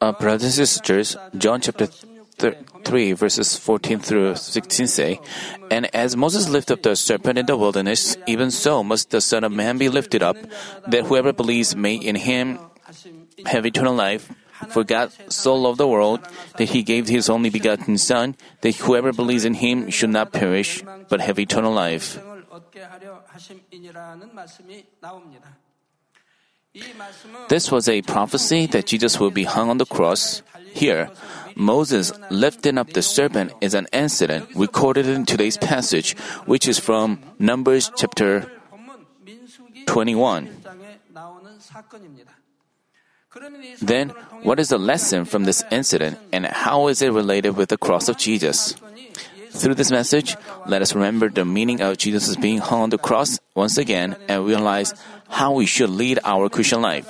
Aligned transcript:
Uh, 0.00 0.12
brothers 0.12 0.58
and 0.58 0.68
sisters, 0.68 1.16
John 1.38 1.62
chapter 1.62 1.88
th- 2.36 2.56
3 2.84 3.12
verses 3.12 3.56
14 3.56 4.00
through 4.00 4.34
16 4.36 4.86
say, 4.86 5.20
And 5.70 5.88
as 5.94 6.14
Moses 6.14 6.50
lifted 6.50 6.74
up 6.74 6.82
the 6.82 6.94
serpent 6.94 7.38
in 7.38 7.46
the 7.46 7.56
wilderness, 7.56 8.18
even 8.26 8.50
so 8.50 8.84
must 8.84 9.08
the 9.08 9.22
Son 9.22 9.44
of 9.44 9.52
Man 9.52 9.78
be 9.78 9.88
lifted 9.88 10.22
up, 10.22 10.36
that 10.86 11.06
whoever 11.06 11.32
believes 11.32 11.74
may 11.74 11.94
in 11.94 12.16
him 12.16 12.58
have 13.46 13.64
eternal 13.64 13.94
life. 13.94 14.30
For 14.68 14.84
God 14.84 15.10
so 15.32 15.54
loved 15.54 15.78
the 15.78 15.88
world 15.88 16.20
that 16.58 16.68
he 16.68 16.82
gave 16.82 17.08
his 17.08 17.30
only 17.30 17.48
begotten 17.48 17.96
Son, 17.96 18.36
that 18.60 18.76
whoever 18.76 19.12
believes 19.12 19.46
in 19.46 19.54
him 19.54 19.88
should 19.88 20.10
not 20.10 20.32
perish, 20.32 20.84
but 21.08 21.20
have 21.22 21.38
eternal 21.38 21.72
life. 21.72 22.20
This 27.48 27.70
was 27.70 27.88
a 27.88 28.02
prophecy 28.02 28.66
that 28.66 28.86
Jesus 28.86 29.20
will 29.20 29.30
be 29.30 29.44
hung 29.44 29.70
on 29.70 29.78
the 29.78 29.86
cross. 29.86 30.42
Here, 30.72 31.10
Moses 31.54 32.12
lifting 32.30 32.78
up 32.78 32.92
the 32.92 33.02
serpent 33.02 33.52
is 33.60 33.74
an 33.74 33.86
incident 33.92 34.48
recorded 34.56 35.06
in 35.06 35.24
today's 35.24 35.56
passage, 35.56 36.18
which 36.46 36.66
is 36.66 36.80
from 36.80 37.22
Numbers 37.38 37.92
chapter 37.94 38.50
21. 39.86 40.50
Then, 43.82 44.08
what 44.42 44.58
is 44.58 44.68
the 44.68 44.78
lesson 44.78 45.24
from 45.24 45.44
this 45.44 45.62
incident 45.70 46.18
and 46.32 46.46
how 46.46 46.88
is 46.88 47.02
it 47.02 47.12
related 47.12 47.56
with 47.56 47.68
the 47.68 47.78
cross 47.78 48.08
of 48.08 48.18
Jesus? 48.18 48.74
Through 49.54 49.74
this 49.74 49.90
message, 49.90 50.36
let 50.66 50.82
us 50.82 50.94
remember 50.94 51.30
the 51.30 51.44
meaning 51.44 51.80
of 51.80 51.96
Jesus 51.96 52.34
being 52.36 52.58
hung 52.58 52.82
on 52.82 52.90
the 52.90 52.98
cross 52.98 53.38
once 53.54 53.78
again 53.78 54.16
and 54.28 54.44
realize 54.44 54.92
how 55.28 55.52
we 55.52 55.64
should 55.64 55.90
lead 55.90 56.18
our 56.24 56.48
Christian 56.50 56.82
life. 56.82 57.06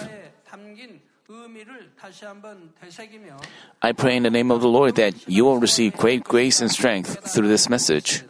I 3.82 3.92
pray 3.92 4.16
in 4.16 4.22
the 4.22 4.30
name 4.30 4.50
of 4.50 4.60
the 4.60 4.68
Lord 4.68 4.94
that 4.96 5.14
you 5.26 5.44
will 5.44 5.58
receive 5.58 5.96
great 5.96 6.22
grace 6.22 6.60
and 6.60 6.70
strength 6.70 7.32
through 7.32 7.48
this 7.48 7.68
message. 7.68 8.22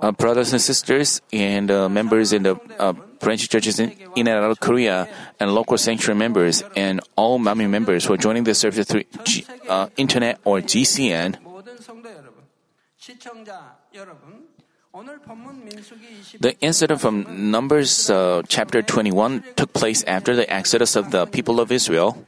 Uh, 0.00 0.12
brothers 0.12 0.52
and 0.52 0.60
sisters 0.60 1.20
and 1.32 1.70
uh, 1.70 1.88
members 1.88 2.32
in 2.32 2.42
the 2.44 2.54
uh, 2.78 2.92
branch 3.18 3.48
churches 3.48 3.80
in, 3.80 3.90
in 4.14 4.28
and 4.28 4.44
out 4.44 4.50
of 4.50 4.60
Korea 4.60 5.08
and 5.40 5.52
local 5.52 5.76
sanctuary 5.76 6.18
members 6.18 6.62
and 6.76 7.00
all 7.16 7.38
Manmin 7.38 7.70
members 7.70 8.04
who 8.04 8.14
are 8.14 8.16
joining 8.16 8.44
the 8.44 8.54
service 8.54 8.86
through 8.86 9.04
G, 9.24 9.44
uh, 9.68 9.88
internet 9.96 10.38
or 10.44 10.60
GCN. 10.60 11.38
The 16.40 16.56
incident 16.60 17.00
from 17.00 17.50
Numbers 17.50 18.10
uh, 18.10 18.42
chapter 18.48 18.82
21 18.82 19.44
took 19.56 19.72
place 19.72 20.02
after 20.04 20.36
the 20.36 20.50
exodus 20.52 20.96
of 20.96 21.10
the 21.10 21.26
people 21.26 21.60
of 21.60 21.72
Israel. 21.72 22.26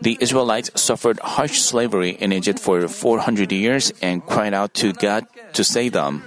The 0.00 0.16
Israelites 0.20 0.70
suffered 0.74 1.20
harsh 1.20 1.60
slavery 1.60 2.10
in 2.10 2.32
Egypt 2.32 2.58
for 2.58 2.86
400 2.88 3.52
years 3.52 3.92
and 4.00 4.24
cried 4.24 4.54
out 4.54 4.72
to 4.80 4.92
God 4.92 5.26
to 5.52 5.64
save 5.64 5.92
them. 5.92 6.24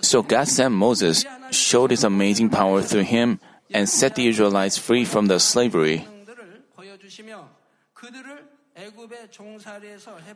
So 0.00 0.22
God 0.22 0.48
sent 0.48 0.74
Moses, 0.74 1.26
showed 1.50 1.90
his 1.90 2.04
amazing 2.04 2.48
power 2.48 2.80
through 2.80 3.04
him, 3.04 3.40
and 3.72 3.88
set 3.88 4.14
the 4.14 4.28
Israelites 4.28 4.78
free 4.78 5.04
from 5.04 5.26
the 5.26 5.38
slavery. 5.38 6.06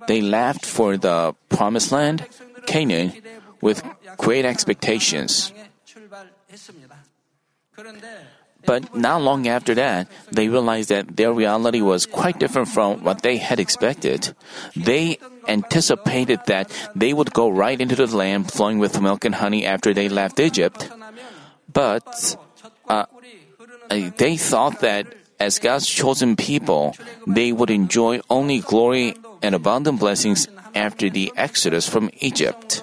They 0.06 0.20
left 0.20 0.66
for 0.66 0.96
the 0.96 1.34
promised 1.48 1.92
land, 1.92 2.26
Canaan, 2.66 3.12
with 3.60 3.82
great 4.16 4.44
expectations. 4.44 5.52
But 8.68 8.92
not 8.92 9.24
long 9.24 9.48
after 9.48 9.72
that, 9.80 10.12
they 10.28 10.52
realized 10.52 10.92
that 10.92 11.16
their 11.16 11.32
reality 11.32 11.80
was 11.80 12.04
quite 12.04 12.36
different 12.36 12.68
from 12.68 13.00
what 13.02 13.24
they 13.24 13.38
had 13.40 13.56
expected. 13.56 14.36
They 14.76 15.16
anticipated 15.48 16.44
that 16.52 16.68
they 16.94 17.16
would 17.16 17.32
go 17.32 17.48
right 17.48 17.80
into 17.80 17.96
the 17.96 18.04
land 18.12 18.52
flowing 18.52 18.76
with 18.76 19.00
milk 19.00 19.24
and 19.24 19.40
honey 19.40 19.64
after 19.64 19.94
they 19.94 20.12
left 20.12 20.38
Egypt. 20.38 20.84
But 21.72 22.36
uh, 22.92 23.06
they 23.88 24.36
thought 24.36 24.80
that 24.84 25.16
as 25.40 25.58
God's 25.58 25.88
chosen 25.88 26.36
people, 26.36 26.92
they 27.26 27.52
would 27.52 27.70
enjoy 27.70 28.20
only 28.28 28.60
glory 28.60 29.16
and 29.40 29.54
abundant 29.54 29.98
blessings 29.98 30.46
after 30.74 31.08
the 31.08 31.32
exodus 31.36 31.88
from 31.88 32.10
Egypt. 32.20 32.82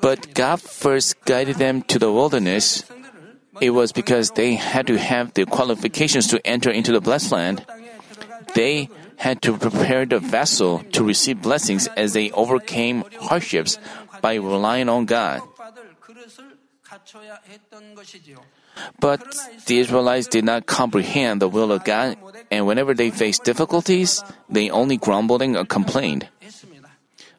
But 0.00 0.34
God 0.34 0.60
first 0.62 1.24
guided 1.24 1.56
them 1.56 1.82
to 1.82 1.98
the 1.98 2.12
wilderness. 2.12 2.84
It 3.60 3.70
was 3.70 3.92
because 3.92 4.30
they 4.32 4.54
had 4.54 4.86
to 4.86 4.98
have 4.98 5.34
the 5.34 5.46
qualifications 5.46 6.28
to 6.28 6.38
enter 6.46 6.70
into 6.70 6.92
the 6.92 7.00
blessed 7.00 7.32
land. 7.32 7.66
They 8.54 8.88
had 9.16 9.42
to 9.42 9.56
prepare 9.56 10.06
the 10.06 10.18
vessel 10.18 10.84
to 10.92 11.02
receive 11.02 11.42
blessings 11.42 11.88
as 11.96 12.12
they 12.12 12.30
overcame 12.32 13.04
hardships 13.20 13.78
by 14.20 14.34
relying 14.34 14.88
on 14.88 15.06
God. 15.06 15.42
But 19.00 19.22
the 19.66 19.78
Israelites 19.78 20.28
did 20.28 20.44
not 20.44 20.66
comprehend 20.66 21.40
the 21.40 21.48
will 21.48 21.72
of 21.72 21.84
God, 21.84 22.16
and 22.50 22.66
whenever 22.66 22.94
they 22.94 23.10
faced 23.10 23.44
difficulties, 23.44 24.22
they 24.48 24.70
only 24.70 24.96
grumbled 24.96 25.42
and 25.42 25.68
complained. 25.68 26.28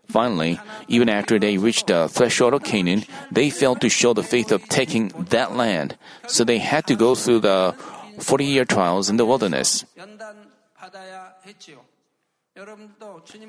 Finally, 0.08 0.60
even 0.88 1.10
after 1.10 1.38
they 1.38 1.58
reached 1.58 1.88
the 1.88 2.08
threshold 2.08 2.54
of 2.54 2.64
Canaan, 2.64 3.04
they 3.32 3.50
failed 3.50 3.82
to 3.82 3.90
show 3.90 4.14
the 4.14 4.24
faith 4.24 4.52
of 4.52 4.64
taking 4.70 5.10
that 5.30 5.56
land, 5.56 5.98
so 6.28 6.44
they 6.44 6.60
had 6.60 6.88
to 6.88 6.96
go 6.96 7.14
through 7.14 7.40
the 7.40 7.76
40 8.20 8.46
year 8.46 8.66
trials 8.66 9.10
in 9.10 9.18
the 9.18 9.26
wilderness. 9.26 9.84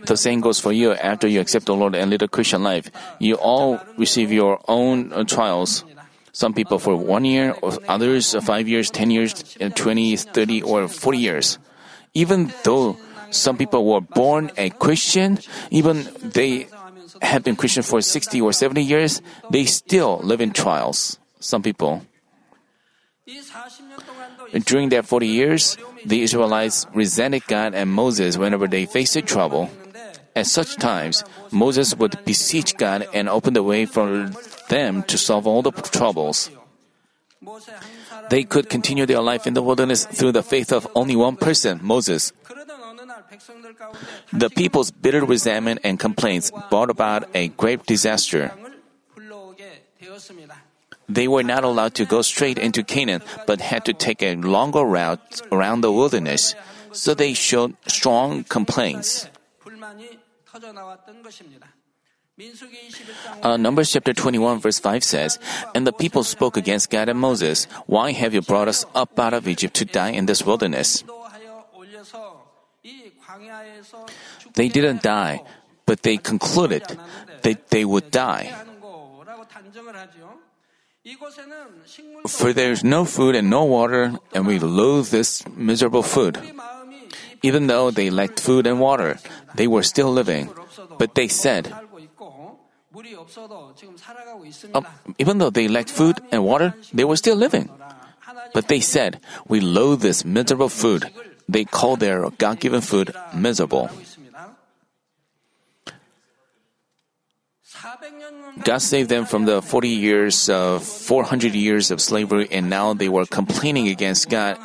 The 0.04 0.16
same 0.16 0.40
goes 0.40 0.60
for 0.60 0.72
you 0.72 0.92
after 0.92 1.26
you 1.28 1.40
accept 1.40 1.66
the 1.66 1.74
Lord 1.74 1.94
and 1.94 2.10
lead 2.10 2.22
a 2.22 2.28
Christian 2.28 2.62
life. 2.62 2.90
You 3.18 3.36
all 3.36 3.80
receive 3.96 4.32
your 4.32 4.60
own 4.68 5.10
trials. 5.26 5.84
Some 6.38 6.54
people 6.54 6.78
for 6.78 6.94
one 6.94 7.24
year, 7.24 7.58
others 7.90 8.32
uh, 8.32 8.40
five 8.40 8.68
years, 8.70 8.94
ten 8.94 9.10
years, 9.10 9.34
uh, 9.60 9.70
20, 9.74 10.14
30, 10.14 10.62
or 10.62 10.86
40 10.86 11.18
years. 11.18 11.58
Even 12.14 12.54
though 12.62 12.96
some 13.34 13.58
people 13.58 13.82
were 13.82 14.00
born 14.00 14.52
a 14.56 14.70
Christian, 14.70 15.42
even 15.74 16.06
they 16.22 16.68
have 17.22 17.42
been 17.42 17.56
Christian 17.56 17.82
for 17.82 18.00
60 18.00 18.40
or 18.40 18.52
70 18.52 18.86
years, 18.86 19.20
they 19.50 19.64
still 19.64 20.22
live 20.22 20.40
in 20.40 20.54
trials. 20.54 21.18
Some 21.40 21.66
people. 21.66 22.06
During 24.62 24.90
that 24.90 25.06
40 25.06 25.26
years, 25.26 25.76
the 26.06 26.22
Israelites 26.22 26.86
resented 26.94 27.48
God 27.48 27.74
and 27.74 27.90
Moses 27.90 28.38
whenever 28.38 28.68
they 28.68 28.86
faced 28.86 29.18
trouble. 29.26 29.70
At 30.36 30.46
such 30.46 30.76
times, 30.76 31.24
Moses 31.50 31.96
would 31.96 32.14
beseech 32.24 32.76
God 32.76 33.08
and 33.12 33.28
open 33.28 33.54
the 33.54 33.64
way 33.64 33.86
for 33.86 34.30
them 34.68 35.02
to 35.04 35.18
solve 35.18 35.46
all 35.46 35.62
the 35.62 35.72
troubles. 35.72 36.50
They 38.30 38.44
could 38.44 38.68
continue 38.68 39.06
their 39.06 39.20
life 39.22 39.46
in 39.46 39.54
the 39.54 39.62
wilderness 39.62 40.06
through 40.06 40.32
the 40.32 40.42
faith 40.42 40.72
of 40.72 40.88
only 40.94 41.16
one 41.16 41.36
person, 41.36 41.80
Moses. 41.82 42.32
The 44.32 44.50
people's 44.50 44.90
bitter 44.90 45.24
resentment 45.24 45.80
and 45.84 45.98
complaints 45.98 46.50
brought 46.70 46.90
about 46.90 47.28
a 47.34 47.48
great 47.48 47.86
disaster. 47.86 48.52
They 51.08 51.28
were 51.28 51.42
not 51.42 51.64
allowed 51.64 51.94
to 51.94 52.04
go 52.04 52.20
straight 52.22 52.58
into 52.58 52.82
Canaan, 52.82 53.22
but 53.46 53.60
had 53.60 53.84
to 53.86 53.94
take 53.94 54.22
a 54.22 54.36
longer 54.36 54.84
route 54.84 55.40
around 55.50 55.80
the 55.80 55.92
wilderness, 55.92 56.54
so 56.92 57.14
they 57.14 57.32
showed 57.32 57.76
strong 57.86 58.44
complaints. 58.44 59.28
Uh, 63.42 63.56
Numbers 63.56 63.90
chapter 63.90 64.12
21 64.12 64.60
verse 64.60 64.78
5 64.78 65.02
says, 65.02 65.38
And 65.74 65.86
the 65.86 65.92
people 65.92 66.22
spoke 66.22 66.56
against 66.56 66.90
God 66.90 67.08
and 67.08 67.18
Moses, 67.18 67.66
Why 67.86 68.12
have 68.12 68.32
you 68.32 68.42
brought 68.42 68.68
us 68.68 68.86
up 68.94 69.18
out 69.18 69.34
of 69.34 69.48
Egypt 69.48 69.74
to 69.74 69.84
die 69.84 70.10
in 70.10 70.26
this 70.26 70.46
wilderness? 70.46 71.02
They 74.54 74.68
didn't 74.68 75.02
die, 75.02 75.42
but 75.86 76.02
they 76.02 76.16
concluded 76.16 76.84
that 77.42 77.68
they 77.70 77.84
would 77.84 78.10
die. 78.10 78.54
For 82.26 82.52
there 82.52 82.72
is 82.72 82.84
no 82.84 83.04
food 83.04 83.34
and 83.34 83.50
no 83.50 83.64
water, 83.64 84.18
and 84.34 84.46
we 84.46 84.58
loathe 84.58 85.08
this 85.08 85.46
miserable 85.56 86.02
food. 86.02 86.38
Even 87.42 87.66
though 87.66 87.90
they 87.90 88.10
lacked 88.10 88.40
food 88.40 88.66
and 88.66 88.80
water, 88.80 89.18
they 89.54 89.66
were 89.66 89.82
still 89.82 90.10
living. 90.10 90.50
But 90.98 91.14
they 91.14 91.28
said, 91.28 91.72
uh, 94.74 94.82
even 95.18 95.38
though 95.38 95.50
they 95.50 95.68
lacked 95.68 95.90
food 95.90 96.20
and 96.32 96.44
water, 96.44 96.74
they 96.92 97.04
were 97.04 97.16
still 97.16 97.36
living. 97.36 97.68
But 98.54 98.68
they 98.68 98.80
said, 98.80 99.20
We 99.46 99.60
loathe 99.60 100.00
this 100.00 100.24
miserable 100.24 100.68
food. 100.68 101.10
They 101.48 101.64
call 101.64 101.96
their 101.96 102.28
God 102.30 102.60
given 102.60 102.80
food 102.80 103.14
miserable. 103.34 103.90
God 108.64 108.78
saved 108.78 109.08
them 109.08 109.24
from 109.24 109.44
the 109.44 109.62
40 109.62 109.88
years 109.88 110.48
of 110.48 110.82
400 110.82 111.54
years 111.54 111.90
of 111.90 112.00
slavery 112.00 112.48
and 112.50 112.68
now 112.68 112.92
they 112.92 113.08
were 113.08 113.24
complaining 113.24 113.88
against 113.88 114.28
God 114.28 114.58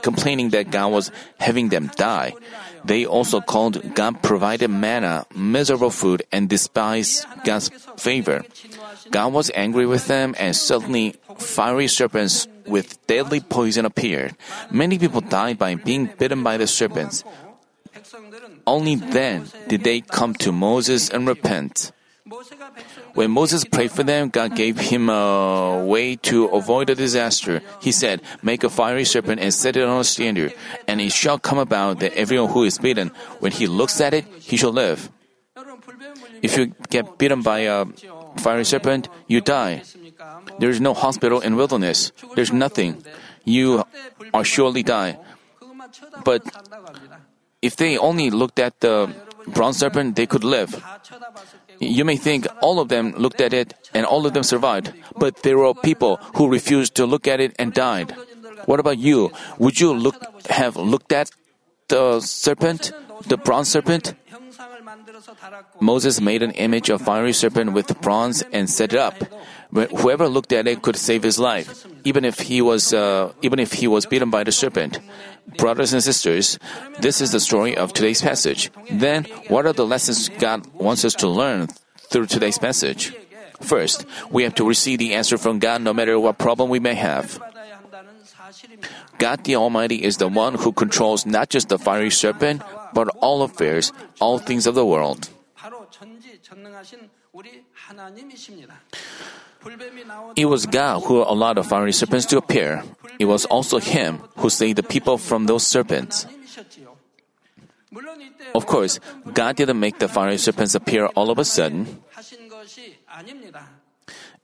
complaining 0.00 0.50
that 0.50 0.70
God 0.70 0.92
was 0.92 1.10
having 1.38 1.68
them 1.68 1.90
die. 1.96 2.34
They 2.84 3.06
also 3.06 3.40
called 3.40 3.94
God 3.94 4.22
provided 4.22 4.68
manna 4.68 5.26
miserable 5.34 5.90
food 5.90 6.22
and 6.32 6.48
despised 6.48 7.26
God's 7.44 7.70
favor. 7.96 8.42
God 9.10 9.32
was 9.32 9.50
angry 9.54 9.86
with 9.86 10.06
them 10.06 10.34
and 10.38 10.54
suddenly 10.54 11.16
fiery 11.38 11.88
serpents 11.88 12.48
with 12.66 12.98
deadly 13.06 13.40
poison 13.40 13.84
appeared. 13.84 14.34
Many 14.70 14.98
people 14.98 15.20
died 15.20 15.58
by 15.58 15.74
being 15.74 16.06
bitten 16.18 16.42
by 16.42 16.56
the 16.56 16.66
serpents. 16.66 17.24
Only 18.66 18.94
then 18.96 19.50
did 19.68 19.84
they 19.84 20.00
come 20.00 20.34
to 20.42 20.52
Moses 20.52 21.10
and 21.10 21.26
repent. 21.26 21.92
When 23.14 23.30
Moses 23.30 23.64
prayed 23.64 23.92
for 23.92 24.02
them, 24.02 24.30
God 24.30 24.56
gave 24.56 24.78
him 24.78 25.08
a 25.08 25.84
way 25.84 26.16
to 26.32 26.46
avoid 26.46 26.88
a 26.90 26.94
disaster. 26.94 27.60
He 27.80 27.92
said, 27.92 28.22
Make 28.42 28.64
a 28.64 28.70
fiery 28.70 29.04
serpent 29.04 29.40
and 29.40 29.52
set 29.52 29.76
it 29.76 29.84
on 29.84 30.00
a 30.00 30.04
standard, 30.04 30.54
and 30.88 31.00
it 31.00 31.12
shall 31.12 31.38
come 31.38 31.58
about 31.58 32.00
that 32.00 32.14
everyone 32.14 32.50
who 32.50 32.64
is 32.64 32.78
bitten, 32.78 33.12
when 33.40 33.52
he 33.52 33.66
looks 33.66 34.00
at 34.00 34.14
it, 34.14 34.24
he 34.40 34.56
shall 34.56 34.72
live. 34.72 35.10
If 36.40 36.56
you 36.56 36.74
get 36.90 37.18
bitten 37.18 37.42
by 37.42 37.60
a 37.70 37.86
fiery 38.38 38.64
serpent, 38.64 39.08
you 39.28 39.40
die. 39.40 39.82
There 40.58 40.70
is 40.70 40.80
no 40.80 40.94
hospital 40.94 41.40
in 41.40 41.56
wilderness. 41.56 42.12
There's 42.34 42.52
nothing. 42.52 43.04
You 43.44 43.84
are 44.32 44.44
surely 44.44 44.82
die. 44.82 45.18
But 46.24 46.42
if 47.60 47.76
they 47.76 47.98
only 47.98 48.30
looked 48.30 48.58
at 48.58 48.80
the 48.80 49.10
bronze 49.48 49.78
serpent, 49.78 50.16
they 50.16 50.26
could 50.26 50.44
live. 50.44 50.82
You 51.78 52.04
may 52.04 52.16
think 52.16 52.46
all 52.60 52.78
of 52.80 52.88
them 52.88 53.12
looked 53.16 53.40
at 53.40 53.52
it 53.52 53.74
and 53.94 54.06
all 54.06 54.26
of 54.26 54.34
them 54.34 54.42
survived, 54.42 54.92
but 55.16 55.42
there 55.42 55.58
were 55.58 55.74
people 55.74 56.16
who 56.36 56.48
refused 56.48 56.94
to 56.96 57.06
look 57.06 57.26
at 57.26 57.40
it 57.40 57.54
and 57.58 57.72
died. 57.72 58.14
What 58.66 58.80
about 58.80 58.98
you? 58.98 59.32
Would 59.58 59.80
you 59.80 59.92
look 59.92 60.46
have 60.46 60.76
looked 60.76 61.12
at 61.12 61.30
the 61.88 62.20
serpent, 62.20 62.92
the 63.26 63.36
bronze 63.36 63.68
serpent? 63.68 64.14
Moses 65.80 66.20
made 66.20 66.42
an 66.42 66.52
image 66.52 66.90
of 66.90 67.02
fiery 67.02 67.32
serpent 67.32 67.72
with 67.72 68.00
bronze 68.00 68.42
and 68.52 68.68
set 68.68 68.92
it 68.92 68.98
up. 68.98 69.14
Whoever 69.72 70.28
looked 70.28 70.52
at 70.52 70.68
it 70.68 70.82
could 70.82 70.96
save 70.96 71.22
his 71.22 71.38
life, 71.38 71.86
even 72.04 72.24
if 72.24 72.40
he 72.40 72.60
was 72.60 72.92
uh, 72.92 73.32
even 73.40 73.58
if 73.58 73.72
he 73.72 73.88
was 73.88 74.04
beaten 74.04 74.28
by 74.28 74.44
the 74.44 74.52
serpent. 74.52 75.00
Brothers 75.56 75.92
and 75.92 76.02
sisters, 76.02 76.58
this 77.00 77.20
is 77.20 77.32
the 77.32 77.40
story 77.40 77.76
of 77.76 77.92
today's 77.92 78.20
passage. 78.20 78.70
Then, 78.90 79.24
what 79.48 79.64
are 79.64 79.72
the 79.72 79.86
lessons 79.86 80.28
God 80.28 80.66
wants 80.74 81.04
us 81.04 81.14
to 81.24 81.28
learn 81.28 81.68
through 82.12 82.26
today's 82.26 82.58
passage? 82.58 83.16
First, 83.62 84.04
we 84.30 84.42
have 84.42 84.54
to 84.56 84.68
receive 84.68 84.98
the 84.98 85.14
answer 85.14 85.38
from 85.38 85.58
God 85.58 85.80
no 85.80 85.94
matter 85.94 86.20
what 86.20 86.36
problem 86.36 86.68
we 86.68 86.78
may 86.78 86.94
have. 86.94 87.40
God 89.18 89.44
the 89.44 89.56
Almighty 89.56 90.02
is 90.02 90.18
the 90.18 90.28
one 90.28 90.54
who 90.54 90.72
controls 90.72 91.24
not 91.24 91.48
just 91.48 91.68
the 91.68 91.78
fiery 91.78 92.10
serpent, 92.10 92.62
but 92.92 93.08
all 93.24 93.42
affairs, 93.42 93.92
all 94.20 94.38
things 94.38 94.66
of 94.66 94.74
the 94.74 94.84
world. 94.84 95.30
It 100.36 100.46
was 100.46 100.66
God 100.66 101.04
who 101.04 101.22
allowed 101.22 101.54
the 101.54 101.64
fiery 101.64 101.92
serpents 101.92 102.26
to 102.26 102.38
appear. 102.38 102.82
It 103.18 103.26
was 103.26 103.44
also 103.46 103.78
Him 103.78 104.20
who 104.36 104.50
saved 104.50 104.78
the 104.78 104.82
people 104.82 105.18
from 105.18 105.46
those 105.46 105.66
serpents. 105.66 106.26
Of 108.54 108.66
course, 108.66 108.98
God 109.32 109.56
didn't 109.56 109.80
make 109.80 109.98
the 109.98 110.08
fiery 110.08 110.38
serpents 110.38 110.74
appear 110.74 111.06
all 111.14 111.30
of 111.30 111.38
a 111.38 111.44
sudden. 111.44 112.02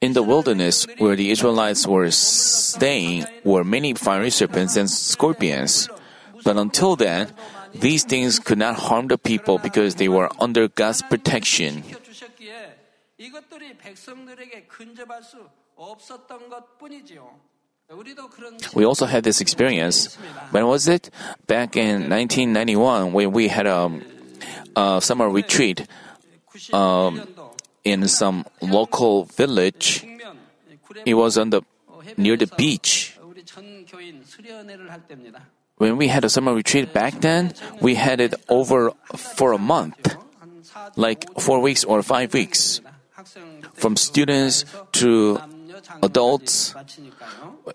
In 0.01 0.13
the 0.13 0.23
wilderness 0.23 0.87
where 0.99 1.17
the 1.17 1.31
Israelites 1.31 1.87
were 1.87 2.11
staying 2.11 3.27
were 3.45 3.65
many 3.65 3.95
fiery 3.95 4.31
serpents 4.31 4.77
and 4.77 4.89
scorpions. 4.89 5.89
But 6.45 6.57
until 6.57 6.95
then, 6.95 7.33
these 7.75 8.05
things 8.05 8.39
could 8.39 8.59
not 8.59 8.77
harm 8.77 9.09
the 9.09 9.19
people 9.19 9.59
because 9.59 9.97
they 9.97 10.09
were 10.09 10.31
under 10.39 10.69
God's 10.69 11.03
protection. 11.03 11.83
We 18.75 18.85
also 18.85 19.07
had 19.07 19.25
this 19.25 19.41
experience. 19.41 20.17
When 20.51 20.67
was 20.67 20.89
it? 20.89 21.11
Back 21.47 21.77
in 21.77 22.11
1991, 22.11 23.13
when 23.13 23.33
we 23.33 23.49
had 23.49 23.67
a, 23.67 23.91
a 24.77 25.01
summer 25.01 25.29
retreat 25.29 25.87
um, 26.73 27.27
in 27.85 28.07
some 28.09 28.45
local 28.61 29.25
village. 29.25 30.05
It 31.07 31.15
was 31.15 31.39
on 31.39 31.51
the 31.51 31.63
near 32.17 32.37
the 32.37 32.47
beach. 32.47 33.17
When 35.77 35.97
we 35.97 36.09
had 36.09 36.25
a 36.25 36.29
summer 36.29 36.53
retreat 36.55 36.93
back 36.93 37.21
then, 37.21 37.55
we 37.81 37.95
had 37.95 38.21
it 38.21 38.35
over 38.49 38.93
for 39.17 39.53
a 39.53 39.59
month, 39.59 40.17
like 40.97 41.25
four 41.41 41.61
weeks 41.61 41.85
or 41.85 42.03
five 42.03 42.35
weeks 42.35 42.81
from 43.79 43.97
students 43.97 44.65
to 44.93 45.41
adults. 46.03 46.75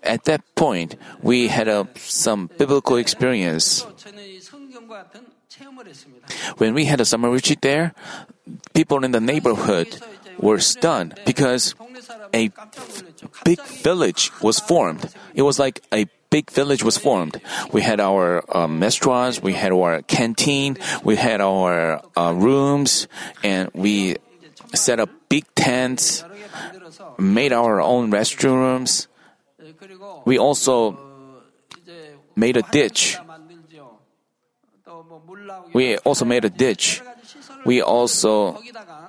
At 0.02 0.24
that 0.24 0.42
point, 0.54 0.96
we 1.22 1.48
had 1.48 1.68
a, 1.68 1.88
some 1.96 2.50
biblical 2.58 2.96
experience. 2.96 3.86
When 6.58 6.74
we 6.74 6.84
had 6.84 7.00
a 7.00 7.04
summer 7.04 7.30
retreat 7.30 7.62
there, 7.62 7.94
people 8.74 9.04
in 9.04 9.12
the 9.12 9.20
neighborhood 9.20 10.00
were 10.38 10.58
stunned 10.58 11.18
because 11.24 11.74
a 12.34 12.50
big 13.44 13.62
village 13.62 14.30
was 14.42 14.58
formed. 14.58 15.14
It 15.34 15.42
was 15.42 15.58
like 15.58 15.80
a 15.92 16.06
big 16.30 16.50
village 16.50 16.82
was 16.82 16.98
formed. 16.98 17.40
We 17.72 17.82
had 17.82 18.00
our 18.00 18.42
um, 18.50 18.80
restaurants, 18.80 19.40
we 19.40 19.52
had 19.54 19.70
our 19.70 20.02
canteen, 20.02 20.76
we 21.04 21.14
had 21.14 21.40
our 21.40 22.02
uh, 22.16 22.32
rooms, 22.32 23.06
and 23.44 23.70
we 23.72 24.16
set 24.74 25.00
up 25.00 25.10
big 25.28 25.44
tents, 25.54 26.24
made 27.18 27.52
our 27.52 27.80
own 27.80 28.10
restrooms. 28.10 29.06
We 30.24 30.38
also 30.38 30.98
made 32.36 32.56
a 32.56 32.62
ditch. 32.62 33.18
We 35.72 35.96
also 35.98 36.24
made 36.24 36.44
a 36.44 36.50
ditch. 36.50 37.02
We 37.64 37.80
also 37.80 38.60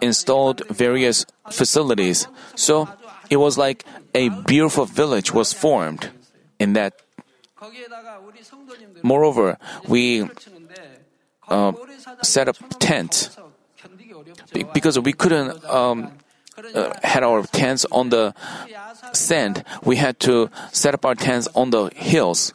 installed 0.02 0.64
various 0.70 1.26
facilities. 1.52 2.28
So 2.56 2.90
it 3.30 3.38
was 3.38 3.58
like 3.58 3.86
a 4.14 4.30
beautiful 4.30 4.86
village 4.86 5.34
was 5.34 5.54
formed 5.54 6.10
in 6.60 6.74
that. 6.74 6.94
Moreover, 9.04 9.58
we 9.88 10.28
uh, 11.48 11.74
set 12.24 12.48
up 12.48 12.58
tents 12.80 13.38
because 14.74 15.00
we 15.00 15.14
couldn't 15.14 15.64
um, 15.66 16.12
uh, 16.74 16.94
had 17.04 17.24
our 17.24 17.44
tents 17.44 17.86
on 17.92 18.10
the 18.10 18.34
sand. 19.14 19.64
We 19.84 19.98
had 19.98 20.20
to 20.22 20.50
set 20.72 20.94
up 20.94 21.06
our 21.06 21.16
tents 21.16 21.48
on 21.56 21.70
the 21.70 21.90
hills, 21.96 22.54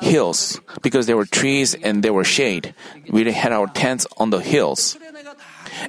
hills 0.00 0.60
because 0.82 1.06
there 1.06 1.16
were 1.16 1.26
trees 1.26 1.74
and 1.74 2.02
there 2.02 2.12
were 2.12 2.24
shade. 2.24 2.74
We 3.08 3.30
had 3.30 3.52
our 3.52 3.66
tents 3.68 4.06
on 4.16 4.30
the 4.30 4.38
hills. 4.40 4.96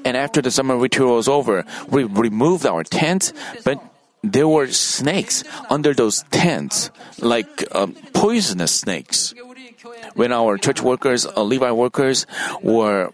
And 0.06 0.18
after 0.18 0.42
the 0.42 0.52
summer 0.52 0.78
retreat 0.78 1.08
was 1.08 1.28
over, 1.28 1.66
we 1.90 2.04
removed 2.04 2.66
our 2.66 2.84
tents, 2.84 3.34
but 3.64 3.82
there 4.24 4.48
were 4.48 4.68
snakes 4.68 5.44
under 5.70 5.94
those 5.94 6.24
tents, 6.32 6.90
like 7.20 7.64
um, 7.76 7.94
poisonous 8.14 8.72
snakes. 8.72 9.34
When 10.16 10.32
our 10.32 10.58
church 10.58 10.82
workers, 10.82 11.26
uh, 11.26 11.44
Levi 11.44 11.72
workers, 11.72 12.26
were 12.62 13.12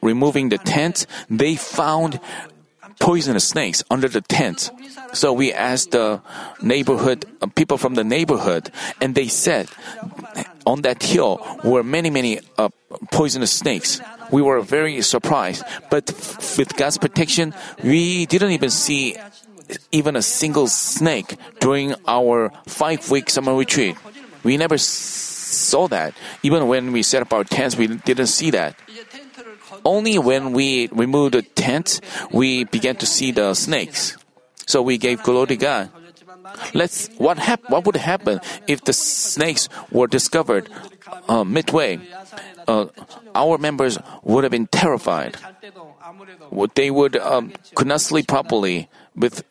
removing 0.00 0.48
the 0.48 0.58
tent, 0.58 1.06
they 1.30 1.56
found 1.56 2.20
poisonous 3.00 3.48
snakes 3.48 3.82
under 3.90 4.08
the 4.08 4.20
tent. 4.20 4.70
So 5.12 5.32
we 5.32 5.52
asked 5.52 5.90
the 5.90 6.20
neighborhood 6.62 7.26
uh, 7.40 7.46
people 7.48 7.76
from 7.76 7.94
the 7.94 8.04
neighborhood, 8.04 8.70
and 9.00 9.14
they 9.14 9.26
said 9.28 9.68
on 10.66 10.82
that 10.82 11.02
hill 11.02 11.42
were 11.64 11.82
many, 11.82 12.10
many 12.10 12.40
uh, 12.58 12.68
poisonous 13.10 13.50
snakes. 13.52 14.00
We 14.30 14.40
were 14.40 14.62
very 14.62 15.02
surprised, 15.02 15.64
but 15.90 16.10
f- 16.10 16.58
with 16.58 16.76
God's 16.76 16.96
protection, 16.96 17.54
we 17.82 18.26
didn't 18.26 18.52
even 18.52 18.70
see 18.70 19.16
even 19.90 20.16
a 20.16 20.22
single 20.22 20.68
snake 20.68 21.36
during 21.60 21.94
our 22.06 22.52
five-week 22.66 23.30
summer 23.30 23.54
retreat. 23.54 23.96
We 24.44 24.56
never 24.56 24.76
saw 24.78 25.88
that. 25.88 26.14
Even 26.42 26.68
when 26.68 26.92
we 26.92 27.02
set 27.02 27.22
up 27.22 27.32
our 27.32 27.44
tents, 27.44 27.76
we 27.76 27.86
didn't 27.86 28.26
see 28.26 28.50
that. 28.50 28.76
Only 29.84 30.18
when 30.18 30.52
we 30.52 30.88
removed 30.92 31.34
the 31.34 31.42
tent, 31.42 32.00
we 32.30 32.64
began 32.64 32.96
to 32.96 33.06
see 33.06 33.32
the 33.32 33.54
snakes. 33.54 34.16
So 34.66 34.82
we 34.82 34.98
gave 34.98 35.22
glory 35.22 35.48
to 35.48 35.56
God. 35.56 35.90
Let's 36.74 37.08
what 37.18 37.38
hap- 37.38 37.68
what 37.70 37.84
would 37.86 37.96
happen 37.96 38.40
if 38.66 38.84
the 38.84 38.92
snakes 38.92 39.68
were 39.90 40.06
discovered 40.06 40.68
uh, 41.28 41.44
midway? 41.44 42.00
Uh, 42.66 42.86
our 43.34 43.58
members 43.58 43.98
would 44.22 44.44
have 44.44 44.50
been 44.50 44.66
terrified. 44.66 45.36
they 46.74 46.90
would 46.90 47.16
um, 47.16 47.52
could 47.74 47.86
not 47.86 48.00
sleep 48.00 48.28
properly 48.28 48.88
with 49.16 49.44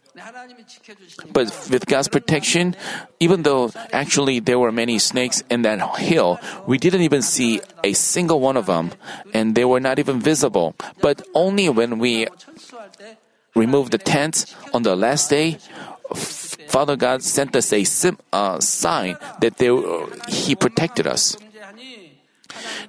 but 1.31 1.47
with 1.69 1.85
God's 1.85 2.07
protection, 2.07 2.75
even 3.19 3.43
though 3.43 3.71
actually 3.91 4.39
there 4.39 4.59
were 4.59 4.71
many 4.71 4.99
snakes 4.99 5.43
in 5.49 5.61
that 5.63 5.79
hill, 5.97 6.39
we 6.67 6.77
didn't 6.77 7.01
even 7.01 7.21
see 7.21 7.61
a 7.83 7.93
single 7.93 8.39
one 8.39 8.57
of 8.57 8.65
them, 8.65 8.91
and 9.33 9.55
they 9.55 9.65
were 9.65 9.79
not 9.79 9.99
even 9.99 10.19
visible. 10.19 10.75
But 11.01 11.21
only 11.33 11.69
when 11.69 11.99
we 11.99 12.27
removed 13.55 13.91
the 13.91 13.97
tents 13.97 14.55
on 14.73 14.83
the 14.83 14.95
last 14.95 15.29
day, 15.29 15.57
Father 16.67 16.95
God 16.95 17.23
sent 17.23 17.55
us 17.55 17.71
a 17.73 17.83
sim, 17.83 18.17
uh, 18.31 18.59
sign 18.59 19.17
that 19.39 19.57
they, 19.57 19.69
uh, 19.69 20.07
He 20.27 20.55
protected 20.55 21.07
us. 21.07 21.35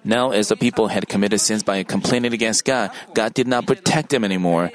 Now, 0.04 0.30
as 0.30 0.48
the 0.48 0.56
people 0.56 0.88
had 0.88 1.06
committed 1.08 1.40
sins 1.40 1.62
by 1.62 1.82
complaining 1.84 2.32
against 2.32 2.64
God, 2.64 2.90
God 3.14 3.34
did 3.34 3.46
not 3.46 3.66
protect 3.66 4.10
them 4.10 4.24
anymore 4.24 4.70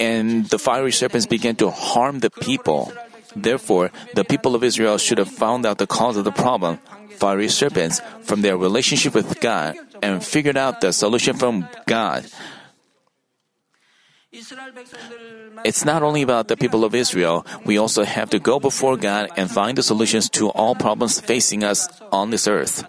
and 0.00 0.46
the 0.46 0.58
fiery 0.58 0.92
serpents 0.92 1.26
began 1.26 1.56
to 1.56 1.70
harm 1.70 2.20
the 2.20 2.30
people. 2.30 2.92
Therefore, 3.34 3.90
the 4.14 4.24
people 4.24 4.54
of 4.54 4.64
Israel 4.64 4.98
should 4.98 5.18
have 5.18 5.28
found 5.28 5.66
out 5.66 5.78
the 5.78 5.86
cause 5.86 6.16
of 6.16 6.24
the 6.24 6.32
problem, 6.32 6.78
fiery 7.20 7.48
serpents, 7.48 8.00
from 8.22 8.40
their 8.40 8.56
relationship 8.56 9.14
with 9.14 9.40
God, 9.40 9.76
and 10.02 10.24
figured 10.24 10.56
out 10.56 10.80
the 10.80 10.92
solution 10.92 11.36
from 11.36 11.68
God. 11.86 12.24
It's 15.64 15.84
not 15.84 16.02
only 16.02 16.22
about 16.22 16.48
the 16.48 16.56
people 16.56 16.84
of 16.84 16.94
Israel, 16.94 17.46
we 17.64 17.78
also 17.78 18.04
have 18.04 18.30
to 18.30 18.38
go 18.38 18.60
before 18.60 18.96
God 18.96 19.30
and 19.36 19.50
find 19.50 19.76
the 19.78 19.82
solutions 19.82 20.28
to 20.30 20.48
all 20.50 20.74
problems 20.74 21.20
facing 21.20 21.64
us 21.64 21.88
on 22.12 22.30
this 22.30 22.46
earth. 22.46 22.84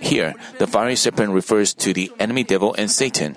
Here, 0.00 0.34
the 0.58 0.66
fiery 0.66 0.96
serpent 0.96 1.32
refers 1.32 1.74
to 1.74 1.92
the 1.92 2.12
enemy 2.18 2.44
devil 2.44 2.74
and 2.76 2.90
Satan. 2.90 3.36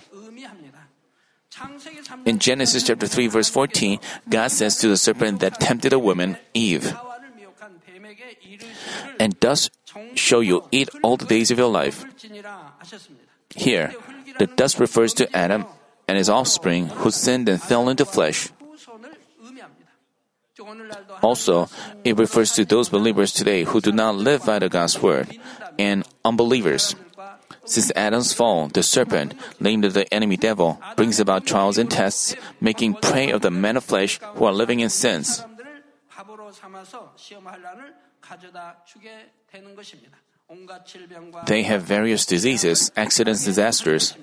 In 2.25 2.39
Genesis 2.39 2.83
chapter 2.83 3.07
3 3.07 3.27
verse 3.27 3.49
14, 3.49 3.99
God 4.29 4.51
says 4.51 4.77
to 4.77 4.87
the 4.87 4.97
serpent 4.97 5.39
that 5.39 5.59
tempted 5.59 5.93
a 5.93 5.99
woman, 5.99 6.37
Eve, 6.53 6.93
and 9.19 9.35
thus 9.39 9.69
shall 10.15 10.41
you 10.41 10.67
eat 10.71 10.89
all 11.03 11.17
the 11.17 11.25
days 11.25 11.51
of 11.51 11.57
your 11.57 11.69
life. 11.69 12.03
Here, 13.55 13.93
the 14.39 14.47
dust 14.47 14.79
refers 14.79 15.13
to 15.15 15.29
Adam 15.35 15.65
and 16.07 16.17
his 16.17 16.29
offspring 16.29 16.87
who 16.87 17.11
sinned 17.11 17.47
and 17.47 17.61
fell 17.61 17.89
into 17.89 18.05
flesh. 18.05 18.49
Also, 21.21 21.69
it 22.03 22.17
refers 22.17 22.51
to 22.53 22.65
those 22.65 22.89
believers 22.89 23.33
today 23.33 23.63
who 23.63 23.81
do 23.81 23.91
not 23.91 24.15
live 24.15 24.45
by 24.45 24.59
the 24.59 24.69
God's 24.69 25.01
word 25.01 25.29
and 25.77 26.03
unbelievers. 26.23 26.95
Since 27.65 27.91
Adam's 27.95 28.33
fall, 28.33 28.67
the 28.67 28.83
serpent, 28.83 29.33
named 29.59 29.83
the 29.85 30.11
enemy 30.13 30.37
devil, 30.37 30.79
brings 30.95 31.19
about 31.19 31.45
trials 31.45 31.77
and 31.77 31.89
tests, 31.89 32.35
making 32.61 32.95
prey 32.95 33.31
of 33.31 33.41
the 33.41 33.51
men 33.51 33.77
of 33.77 33.83
flesh 33.83 34.19
who 34.35 34.45
are 34.45 34.53
living 34.53 34.79
in 34.79 34.89
sins. 34.89 35.43
They 41.47 41.63
have 41.63 41.81
various 41.81 42.25
diseases, 42.25 42.91
accidents, 42.95 43.45
disasters. 43.45 44.13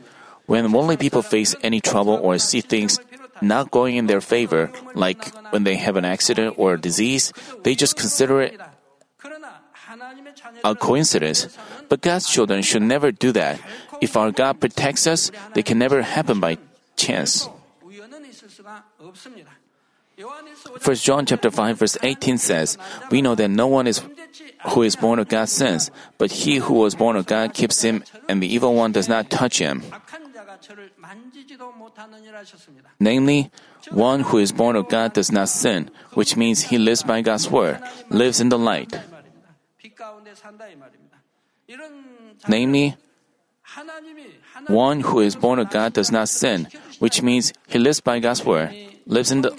When 0.46 0.72
worldly 0.72 0.96
people 0.96 1.22
face 1.22 1.54
any 1.62 1.80
trouble 1.80 2.14
or 2.14 2.38
see 2.38 2.60
things 2.60 2.98
not 3.40 3.70
going 3.70 3.96
in 3.96 4.06
their 4.06 4.20
favor, 4.20 4.70
like 4.94 5.26
when 5.52 5.64
they 5.64 5.76
have 5.76 5.96
an 5.96 6.04
accident 6.04 6.54
or 6.58 6.74
a 6.74 6.80
disease, 6.80 7.32
they 7.62 7.74
just 7.74 7.96
consider 7.96 8.40
it 8.42 8.60
a 10.64 10.74
coincidence. 10.74 11.48
But 11.92 12.00
God's 12.00 12.24
children 12.24 12.64
should 12.64 12.80
never 12.80 13.12
do 13.12 13.36
that. 13.36 13.60
If 14.00 14.16
our 14.16 14.32
God 14.32 14.64
protects 14.64 15.04
us, 15.04 15.28
they 15.52 15.60
can 15.60 15.76
never 15.76 16.00
happen 16.00 16.40
by 16.40 16.56
chance. 16.96 17.52
1 20.16 20.96
John 20.96 21.28
chapter 21.28 21.50
5 21.50 21.76
verse 21.76 21.98
18 22.00 22.38
says, 22.38 22.80
"We 23.12 23.20
know 23.20 23.36
that 23.36 23.52
no 23.52 23.68
one 23.68 23.84
is 23.84 24.00
who 24.72 24.80
is 24.80 24.96
born 24.96 25.20
of 25.20 25.28
God 25.28 25.52
sins, 25.52 25.92
but 26.16 26.48
he 26.48 26.64
who 26.64 26.80
was 26.80 26.96
born 26.96 27.12
of 27.12 27.28
God 27.28 27.52
keeps 27.52 27.84
him 27.84 28.00
and 28.24 28.40
the 28.40 28.48
evil 28.48 28.72
one 28.72 28.96
does 28.96 29.04
not 29.04 29.28
touch 29.28 29.60
him." 29.60 29.84
Namely, 32.96 33.52
one 33.92 34.32
who 34.32 34.40
is 34.40 34.48
born 34.48 34.80
of 34.80 34.88
God 34.88 35.12
does 35.12 35.28
not 35.28 35.52
sin, 35.52 35.92
which 36.16 36.40
means 36.40 36.72
he 36.72 36.80
lives 36.80 37.04
by 37.04 37.20
God's 37.20 37.52
word, 37.52 37.84
lives 38.08 38.40
in 38.40 38.48
the 38.48 38.56
light. 38.56 38.96
Namely, 42.48 42.96
one 44.66 45.00
who 45.00 45.20
is 45.20 45.36
born 45.36 45.58
of 45.58 45.70
God 45.70 45.92
does 45.92 46.10
not 46.10 46.28
sin, 46.28 46.68
which 46.98 47.22
means 47.22 47.52
he 47.68 47.78
lives 47.78 48.00
by 48.00 48.18
God's 48.18 48.44
word. 48.44 48.74
Lives 49.06 49.30
in 49.30 49.42
the 49.42 49.54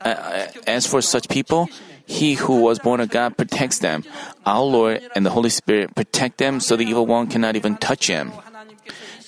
uh, 0.00 0.46
as 0.66 0.86
for 0.86 1.02
such 1.02 1.28
people, 1.28 1.68
he 2.06 2.34
who 2.34 2.62
was 2.62 2.78
born 2.78 3.00
of 3.00 3.10
God 3.10 3.36
protects 3.36 3.78
them. 3.80 4.04
Our 4.46 4.62
Lord 4.62 5.02
and 5.14 5.26
the 5.26 5.30
Holy 5.30 5.50
Spirit 5.50 5.94
protect 5.94 6.38
them 6.38 6.60
so 6.60 6.76
the 6.76 6.84
evil 6.84 7.06
one 7.06 7.26
cannot 7.26 7.56
even 7.56 7.76
touch 7.76 8.06
them. 8.06 8.32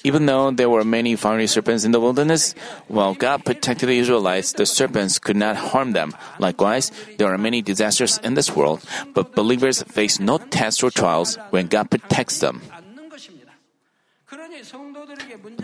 Even 0.02 0.26
though 0.26 0.50
there 0.50 0.71
were 0.71 0.85
many 0.85 1.16
fiery 1.16 1.47
serpents 1.47 1.85
in 1.85 1.92
the 1.92 2.00
wilderness, 2.00 2.54
while 2.88 3.14
God 3.14 3.45
protected 3.45 3.88
the 3.88 3.99
Israelites, 3.99 4.52
the 4.52 4.64
serpents 4.64 5.19
could 5.19 5.37
not 5.37 5.57
harm 5.57 5.92
them. 5.92 6.14
Likewise, 6.38 6.90
there 7.19 7.33
are 7.33 7.38
many 7.38 7.61
disasters 7.61 8.19
in 8.25 8.35
this 8.35 8.54
world, 8.57 8.83
but 9.12 9.35
believers 9.35 9.83
face 9.83 10.19
no 10.19 10.38
tests 10.38 10.83
or 10.83 10.90
trials 10.90 11.37
when 11.50 11.66
God 11.66 11.90
protects 11.90 12.40
them. 12.40 12.62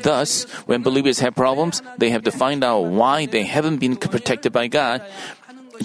Thus, 0.03 0.45
when 0.67 0.83
believers 0.83 1.21
have 1.21 1.35
problems, 1.35 1.83
they 1.99 2.11
have 2.11 2.25
to 2.25 2.33
find 2.33 2.65
out 2.65 2.93
why 2.93 3.27
they 3.27 3.45
haven't 3.45 3.79
been 3.79 3.97
protected 3.97 4.53
by 4.53 4.67
God. 4.67 5.03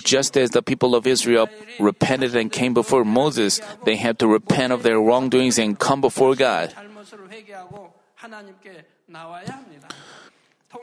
Just 0.04 0.38
as 0.38 0.52
the 0.52 0.62
people 0.62 0.96
of 0.96 1.06
Israel 1.06 1.48
repented 1.80 2.36
and 2.36 2.52
came 2.52 2.74
before 2.74 3.04
Moses, 3.04 3.62
they 3.84 3.96
had 3.96 4.20
to 4.20 4.28
repent 4.28 4.74
of 4.74 4.84
their 4.84 5.00
wrongdoings 5.00 5.60
and 5.60 5.78
come 5.78 6.02
before 6.02 6.36
God. 6.36 6.74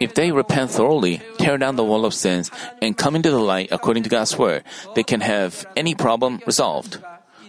If 0.00 0.14
they 0.14 0.32
repent 0.32 0.70
thoroughly, 0.70 1.22
tear 1.38 1.56
down 1.56 1.76
the 1.76 1.84
wall 1.84 2.04
of 2.04 2.12
sins, 2.12 2.50
and 2.82 2.96
come 2.96 3.16
into 3.16 3.30
the 3.30 3.40
light 3.40 3.68
according 3.72 4.02
to 4.04 4.10
God's 4.10 4.36
word, 4.36 4.64
they 4.94 5.02
can 5.02 5.20
have 5.20 5.64
any 5.76 5.94
problem 5.94 6.42
resolved. 6.46 6.98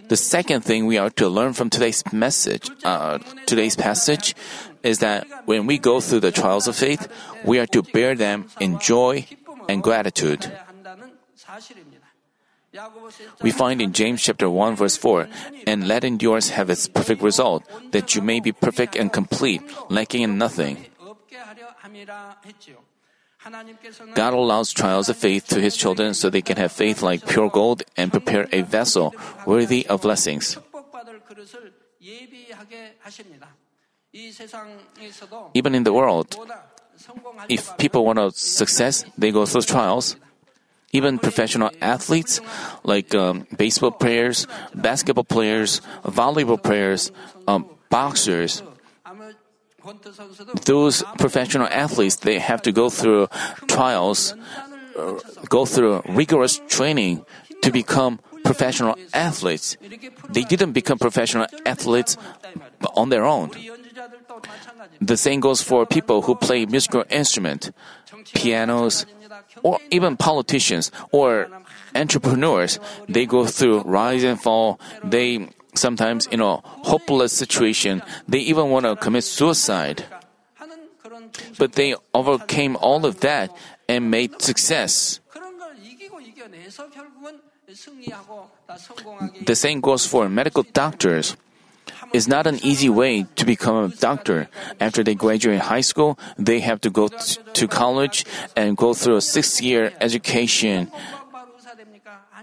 The 0.08 0.16
second 0.16 0.62
thing 0.62 0.86
we 0.86 0.98
are 0.98 1.10
to 1.22 1.28
learn 1.28 1.52
from 1.52 1.70
today's 1.70 2.02
message, 2.12 2.70
uh, 2.82 3.18
today's 3.46 3.76
passage, 3.76 4.34
is 4.82 4.98
that 4.98 5.26
when 5.44 5.66
we 5.66 5.78
go 5.78 6.00
through 6.00 6.20
the 6.20 6.32
trials 6.32 6.66
of 6.66 6.74
faith, 6.74 7.06
we 7.44 7.60
are 7.60 7.66
to 7.66 7.82
bear 7.82 8.16
them 8.16 8.48
in 8.58 8.80
joy 8.80 9.26
and 9.68 9.82
gratitude. 9.82 10.50
We 13.42 13.50
find 13.50 13.82
in 13.82 13.92
James 13.92 14.22
chapter 14.22 14.48
1 14.48 14.76
verse 14.76 14.96
4, 14.96 15.28
and 15.66 15.88
let 15.88 16.04
endurance 16.04 16.50
have 16.50 16.70
its 16.70 16.86
perfect 16.86 17.22
result, 17.22 17.64
that 17.90 18.14
you 18.14 18.22
may 18.22 18.38
be 18.38 18.52
perfect 18.52 18.94
and 18.94 19.12
complete, 19.12 19.62
lacking 19.88 20.22
in 20.22 20.38
nothing. 20.38 20.86
God 24.14 24.34
allows 24.34 24.72
trials 24.72 25.08
of 25.08 25.16
faith 25.16 25.48
to 25.48 25.60
his 25.60 25.76
children 25.76 26.14
so 26.14 26.28
they 26.28 26.42
can 26.42 26.58
have 26.58 26.70
faith 26.70 27.02
like 27.02 27.26
pure 27.26 27.48
gold 27.48 27.82
and 27.96 28.12
prepare 28.12 28.46
a 28.52 28.62
vessel 28.62 29.14
worthy 29.46 29.86
of 29.86 30.02
blessings. 30.02 30.58
Even 35.54 35.74
in 35.74 35.84
the 35.84 35.92
world, 35.92 36.36
if 37.48 37.76
people 37.78 38.04
want 38.04 38.18
to 38.18 38.30
success, 38.30 39.04
they 39.16 39.32
go 39.32 39.46
through 39.46 39.62
trials. 39.62 40.16
Even 40.92 41.18
professional 41.18 41.70
athletes, 41.80 42.40
like 42.82 43.14
um, 43.14 43.46
baseball 43.56 43.92
players, 43.92 44.46
basketball 44.74 45.24
players, 45.24 45.80
volleyball 46.04 46.60
players, 46.60 47.12
um, 47.46 47.66
boxers, 47.90 48.62
those 50.64 51.02
professional 51.18 51.66
athletes, 51.68 52.16
they 52.16 52.38
have 52.38 52.62
to 52.62 52.72
go 52.72 52.90
through 52.90 53.28
trials, 53.68 54.34
uh, 54.98 55.14
go 55.48 55.64
through 55.64 56.02
rigorous 56.08 56.60
training 56.68 57.24
to 57.62 57.70
become 57.70 58.20
professional 58.44 58.96
athletes. 59.12 59.76
They 60.28 60.42
didn't 60.44 60.72
become 60.72 60.98
professional 60.98 61.46
athletes 61.64 62.16
on 62.94 63.08
their 63.10 63.24
own. 63.24 63.50
The 65.00 65.16
same 65.16 65.40
goes 65.40 65.62
for 65.62 65.86
people 65.86 66.22
who 66.22 66.34
play 66.34 66.66
musical 66.66 67.04
instrument, 67.10 67.72
pianos, 68.34 69.06
or 69.62 69.78
even 69.90 70.16
politicians 70.16 70.90
or 71.10 71.48
entrepreneurs, 71.94 72.78
they 73.08 73.26
go 73.26 73.46
through 73.46 73.82
rise 73.82 74.24
and 74.24 74.40
fall. 74.40 74.80
They 75.04 75.48
sometimes 75.74 76.26
in 76.26 76.40
a 76.40 76.56
hopeless 76.86 77.32
situation. 77.32 78.02
They 78.28 78.38
even 78.40 78.70
want 78.70 78.86
to 78.86 78.96
commit 78.96 79.24
suicide. 79.24 80.04
But 81.58 81.72
they 81.74 81.94
overcame 82.14 82.76
all 82.76 83.06
of 83.06 83.20
that 83.20 83.54
and 83.88 84.10
made 84.10 84.42
success. 84.42 85.20
The 89.46 89.54
same 89.54 89.80
goes 89.80 90.06
for 90.06 90.28
medical 90.28 90.62
doctors 90.62 91.36
is 92.12 92.28
not 92.28 92.46
an 92.46 92.58
easy 92.62 92.88
way 92.88 93.26
to 93.36 93.44
become 93.44 93.76
a 93.84 93.88
doctor. 93.88 94.48
After 94.80 95.02
they 95.02 95.14
graduate 95.14 95.60
high 95.60 95.80
school, 95.82 96.18
they 96.38 96.60
have 96.60 96.80
to 96.82 96.90
go 96.90 97.08
t- 97.08 97.38
to 97.54 97.68
college 97.68 98.24
and 98.56 98.76
go 98.76 98.94
through 98.94 99.16
a 99.16 99.20
six 99.20 99.60
year 99.60 99.92
education. 100.00 100.90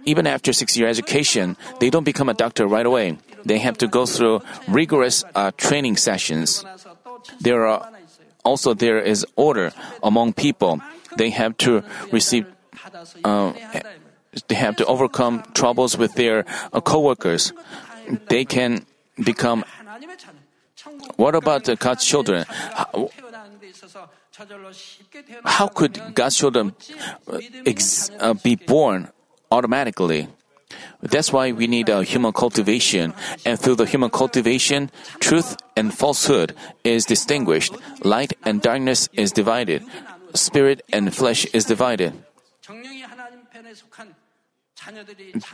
Even 0.05 0.27
after 0.27 0.53
six 0.53 0.77
year 0.77 0.87
education, 0.87 1.57
they 1.79 1.89
don't 1.89 2.05
become 2.05 2.29
a 2.29 2.33
doctor 2.33 2.67
right 2.67 2.85
away. 2.85 3.17
They 3.45 3.59
have 3.59 3.77
to 3.79 3.87
go 3.87 4.05
through 4.05 4.41
rigorous 4.67 5.23
uh, 5.35 5.51
training 5.57 5.97
sessions. 5.97 6.65
There 7.39 7.65
are 7.67 7.91
also 8.43 8.73
there 8.73 8.99
is 8.99 9.25
order 9.35 9.71
among 10.01 10.33
people. 10.33 10.79
They 11.17 11.29
have 11.31 11.57
to 11.67 11.83
receive 12.11 12.45
uh, 13.23 13.53
they 14.47 14.55
have 14.55 14.75
to 14.77 14.85
overcome 14.85 15.43
troubles 15.53 15.97
with 15.97 16.13
their 16.13 16.45
uh, 16.71 16.81
coworkers. 16.81 17.53
They 18.29 18.45
can 18.45 18.85
become 19.23 19.63
what 21.15 21.35
about 21.35 21.65
God's 21.79 22.05
children? 22.05 22.45
How 25.43 25.67
could 25.67 25.99
God's 26.13 26.37
children 26.37 26.75
uh, 27.27 27.39
ex- 27.65 28.11
uh, 28.19 28.33
be 28.35 28.55
born 28.55 29.09
automatically? 29.51 30.27
That's 31.01 31.31
why 31.31 31.51
we 31.51 31.67
need 31.67 31.89
a 31.89 32.03
human 32.03 32.33
cultivation, 32.33 33.13
and 33.45 33.59
through 33.59 33.75
the 33.75 33.85
human 33.85 34.09
cultivation, 34.09 34.91
truth 35.19 35.55
and 35.75 35.93
falsehood 35.93 36.55
is 36.83 37.05
distinguished, 37.05 37.73
light 38.03 38.33
and 38.43 38.61
darkness 38.61 39.07
is 39.13 39.31
divided, 39.31 39.83
spirit 40.33 40.83
and 40.91 41.13
flesh 41.13 41.45
is 41.53 41.65
divided 41.65 42.13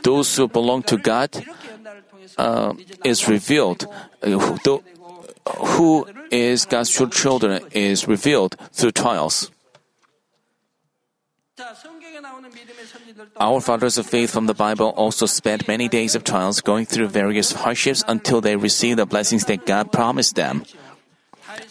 those 0.02 0.36
who 0.36 0.48
belong 0.48 0.82
to 0.84 0.96
God 0.96 1.30
uh, 2.38 2.74
is 3.04 3.28
revealed. 3.28 3.86
Uh, 4.22 4.38
who 5.76 6.06
is 6.30 6.64
God's 6.64 6.90
children 6.90 7.62
is 7.72 8.08
revealed 8.08 8.56
through 8.72 8.92
trials. 8.92 9.50
Our 13.36 13.60
fathers 13.60 13.98
of 13.98 14.06
faith 14.06 14.30
from 14.30 14.46
the 14.46 14.54
Bible 14.54 14.88
also 14.96 15.26
spent 15.26 15.68
many 15.68 15.88
days 15.88 16.14
of 16.14 16.24
trials 16.24 16.60
going 16.60 16.86
through 16.86 17.08
various 17.08 17.52
hardships 17.52 18.02
until 18.08 18.40
they 18.40 18.56
received 18.56 18.98
the 18.98 19.06
blessings 19.06 19.44
that 19.46 19.66
God 19.66 19.92
promised 19.92 20.34
them. 20.34 20.64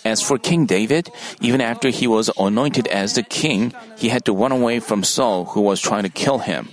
As 0.06 0.22
for 0.22 0.38
King 0.38 0.66
David, 0.66 1.10
even 1.42 1.60
after 1.60 1.90
he 1.90 2.08
was 2.08 2.32
anointed 2.38 2.88
as 2.88 3.16
the 3.16 3.24
king, 3.24 3.74
he 3.98 4.10
had 4.10 4.24
to 4.26 4.34
run 4.34 4.52
away 4.52 4.80
from 4.80 5.04
Saul, 5.04 5.46
who 5.52 5.62
was 5.62 5.82
trying 5.82 6.04
to 6.04 6.10
kill 6.10 6.40
him. 6.40 6.70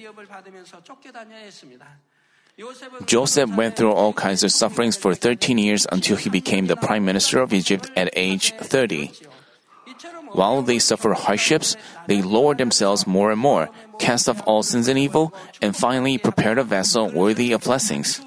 Joseph 3.06 3.56
went 3.56 3.76
through 3.76 3.92
all 3.92 4.12
kinds 4.12 4.44
of 4.44 4.52
sufferings 4.52 4.96
for 4.96 5.14
13 5.14 5.56
years 5.58 5.86
until 5.90 6.16
he 6.16 6.28
became 6.28 6.66
the 6.66 6.76
prime 6.76 7.04
minister 7.04 7.40
of 7.40 7.52
Egypt 7.52 7.90
at 7.96 8.10
age 8.14 8.52
30. 8.60 9.12
While 10.32 10.62
they 10.62 10.78
suffer 10.78 11.12
hardships, 11.12 11.76
they 12.06 12.22
lower 12.22 12.54
themselves 12.54 13.06
more 13.06 13.32
and 13.32 13.40
more, 13.40 13.68
cast 13.98 14.28
off 14.28 14.42
all 14.46 14.62
sins 14.62 14.88
and 14.88 14.98
evil, 14.98 15.34
and 15.60 15.76
finally 15.76 16.18
prepared 16.18 16.58
a 16.58 16.64
vessel 16.64 17.10
worthy 17.10 17.52
of 17.52 17.62
blessings. 17.62 18.20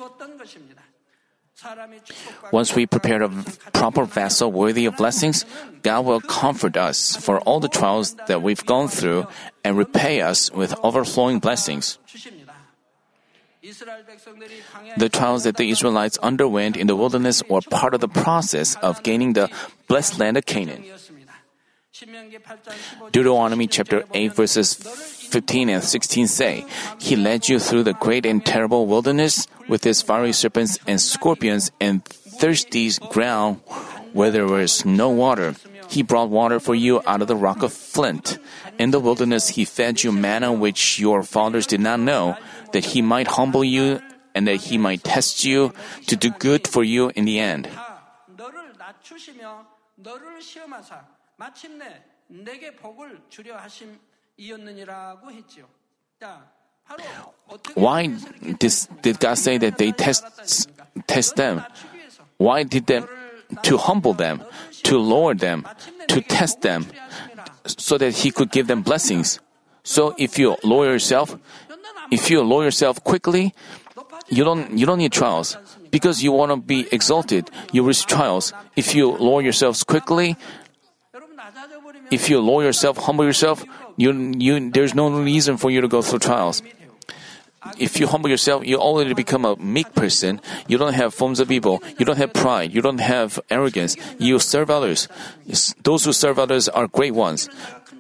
Once 2.51 2.75
we 2.75 2.86
prepare 2.86 3.24
a 3.24 3.29
proper 3.74 4.05
vessel 4.05 4.51
worthy 4.51 4.86
of 4.86 4.98
blessings, 4.98 5.46
God 5.82 6.05
will 6.05 6.22
comfort 6.22 6.77
us 6.77 7.15
for 7.15 7.39
all 7.41 7.60
the 7.60 7.70
trials 7.70 8.15
that 8.27 8.41
we've 8.41 8.65
gone 8.65 8.88
through 8.88 9.27
and 9.63 9.77
repay 9.77 10.22
us 10.22 10.51
with 10.51 10.75
overflowing 10.84 11.39
blessings. 11.39 11.98
The 14.98 15.10
trials 15.10 15.46
that 15.46 15.55
the 15.55 15.70
Israelites 15.70 16.17
underwent 16.20 16.75
in 16.75 16.88
the 16.88 16.98
wilderness 16.98 17.41
were 17.48 17.62
part 17.62 17.93
of 17.93 18.01
the 18.01 18.10
process 18.12 18.75
of 18.84 19.03
gaining 19.03 19.34
the 19.34 19.50
blessed 19.88 20.20
land 20.20 20.36
of 20.36 20.46
Canaan. 20.46 20.84
Deuteronomy 23.12 23.67
chapter 23.67 24.03
8 24.13 24.34
verses 24.34 24.75
15 25.34 25.70
and 25.70 25.84
16 25.84 26.28
say, 26.28 26.63
He 27.00 27.15
led 27.15 27.50
you 27.50 27.58
through 27.58 27.82
the 27.89 27.98
great 27.98 28.24
and 28.24 28.46
terrible 28.46 28.86
wilderness 28.86 29.48
with 29.67 29.84
its 29.84 30.04
fiery 30.04 30.32
serpents 30.32 30.78
and 30.86 31.02
scorpions 31.02 31.72
and 31.82 32.06
thirsty 32.06 32.91
ground 33.10 33.58
where 34.13 34.30
there 34.30 34.46
was 34.46 34.86
no 34.86 35.10
water. 35.10 35.56
He 35.89 36.04
brought 36.04 36.30
water 36.30 36.60
for 36.60 36.76
you 36.76 37.02
out 37.08 37.24
of 37.24 37.28
the 37.28 37.36
rock 37.36 37.63
of 37.63 37.74
flint. 37.74 38.38
In 38.78 38.91
the 38.91 39.00
wilderness 39.00 39.58
he 39.58 39.65
fed 39.65 40.04
you 40.04 40.12
manna 40.12 40.54
which 40.54 41.00
your 41.00 41.24
fathers 41.24 41.65
did 41.65 41.82
not 41.82 42.00
know, 42.00 42.38
that 42.72 42.93
he 42.93 43.02
might 43.02 43.34
humble 43.34 43.63
you 43.63 44.02
and 44.36 44.48
that 44.48 44.69
he 44.69 44.78
might 44.78 45.04
test 45.04 45.43
you 45.43 45.74
to 46.06 46.15
do 46.15 46.30
good 46.30 46.67
for 46.67 46.84
you 46.84 47.12
in 47.15 47.26
the 47.26 47.39
end. 47.39 47.67
Why 57.76 58.08
did, 58.60 58.74
did 59.02 59.19
God 59.19 59.38
say 59.38 59.58
that 59.58 59.78
they 59.78 59.91
test, 59.91 60.69
test 61.08 61.36
them? 61.36 61.63
Why 62.38 62.63
did 62.63 62.88
them 62.88 63.08
to 63.63 63.78
humble 63.78 64.13
them, 64.13 64.43
to 64.84 64.98
lower 64.98 65.34
them, 65.34 65.67
to 66.08 66.22
test 66.22 66.62
them, 66.62 66.88
so 67.65 67.98
that 67.98 68.15
He 68.15 68.32
could 68.32 68.52
give 68.52 68.67
them 68.67 68.82
blessings? 68.82 69.39
So 69.84 70.15
if 70.17 70.39
you 70.39 70.58
lower 70.63 70.91
yourself, 70.91 71.38
if 72.12 72.30
you 72.30 72.41
lower 72.41 72.63
yourself 72.63 73.04
quickly, 73.04 73.54
you 74.30 74.43
don't 74.43 74.78
you 74.78 74.86
don't 74.86 74.98
need 74.98 75.12
trials 75.12 75.58
because 75.91 76.24
you 76.24 76.32
want 76.32 76.52
to 76.52 76.58
be 76.58 76.88
exalted. 76.91 77.50
You 77.72 77.84
risk 77.84 78.08
trials. 78.08 78.54
If 78.76 78.96
you 78.96 79.12
lower 79.12 79.41
yourselves 79.41 79.84
quickly, 79.84 80.38
if 82.12 82.30
you 82.30 82.39
lower 82.39 82.63
yourself, 82.63 82.98
humble 82.98 83.26
yourself, 83.26 83.63
you, 83.97 84.12
you, 84.38 84.71
there's 84.71 84.95
no 84.95 85.10
reason 85.10 85.58
for 85.58 85.69
you 85.69 85.82
to 85.82 85.88
go 85.88 86.01
through 86.01 86.19
trials. 86.19 86.62
If 87.77 87.99
you 87.99 88.08
humble 88.08 88.29
yourself, 88.29 88.65
you 88.65 88.77
already 88.77 89.13
become 89.13 89.45
a 89.45 89.56
meek 89.56 89.93
person. 89.95 90.41
You 90.67 90.77
don't 90.77 90.93
have 90.93 91.13
forms 91.13 91.39
of 91.39 91.51
evil. 91.51 91.82
You 91.97 92.06
don't 92.06 92.17
have 92.17 92.34
pride. 92.34 92.73
You 92.73 92.82
don't 92.82 92.99
have 92.99 93.39
arrogance. 93.49 93.95
You 94.19 94.39
serve 94.39 94.69
others. 94.69 95.08
Those 95.82 96.03
who 96.03 96.12
serve 96.12 96.39
others 96.39 96.67
are 96.67 96.88
great 96.88 97.13
ones. 97.13 97.49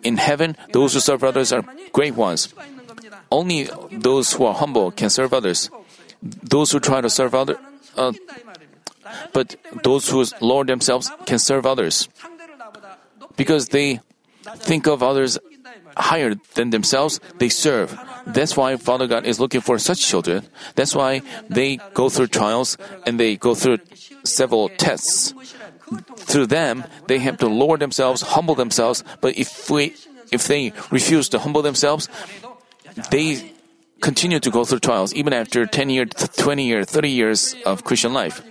In 0.03 0.17
heaven, 0.17 0.57
those 0.73 0.93
who 0.93 0.99
serve 0.99 1.23
others 1.23 1.53
are 1.53 1.63
great 1.93 2.15
ones. 2.15 2.53
Only 3.31 3.69
those 3.91 4.33
who 4.33 4.45
are 4.45 4.53
humble 4.53 4.91
can 4.91 5.09
serve 5.09 5.33
others. 5.33 5.69
Those 6.21 6.71
who 6.71 6.79
try 6.79 7.01
to 7.01 7.09
serve 7.09 7.33
others, 7.33 7.57
uh, 7.95 8.13
but 9.33 9.55
those 9.83 10.09
who 10.09 10.23
lower 10.39 10.63
themselves 10.63 11.11
can 11.25 11.39
serve 11.39 11.65
others 11.65 12.07
because 13.35 13.69
they 13.69 13.99
think 14.55 14.87
of 14.87 15.03
others 15.03 15.37
higher 15.97 16.35
than 16.55 16.69
themselves, 16.69 17.19
they 17.39 17.49
serve. 17.49 17.97
That's 18.25 18.55
why 18.55 18.77
Father 18.77 19.07
God 19.07 19.25
is 19.25 19.39
looking 19.39 19.61
for 19.61 19.77
such 19.77 20.01
children. 20.01 20.43
That's 20.75 20.95
why 20.95 21.21
they 21.49 21.79
go 21.93 22.09
through 22.09 22.27
trials 22.27 22.77
and 23.05 23.19
they 23.19 23.35
go 23.35 23.55
through 23.55 23.79
several 24.23 24.69
tests. 24.69 25.33
Through 26.17 26.47
them, 26.47 26.85
they 27.07 27.19
have 27.19 27.37
to 27.37 27.47
lower 27.47 27.77
themselves, 27.77 28.21
humble 28.21 28.55
themselves. 28.55 29.03
But 29.21 29.37
if 29.37 29.69
we, 29.69 29.95
if 30.31 30.47
they 30.47 30.73
refuse 30.89 31.29
to 31.29 31.39
humble 31.39 31.61
themselves, 31.61 32.09
they 33.11 33.53
continue 34.01 34.39
to 34.39 34.49
go 34.49 34.65
through 34.65 34.79
trials 34.79 35.13
even 35.13 35.33
after 35.33 35.65
10 35.65 35.89
years, 35.89 36.09
20 36.11 36.65
years, 36.65 36.85
30 36.87 37.09
years 37.09 37.55
of 37.65 37.83
Christian 37.83 38.13
life. 38.13 38.41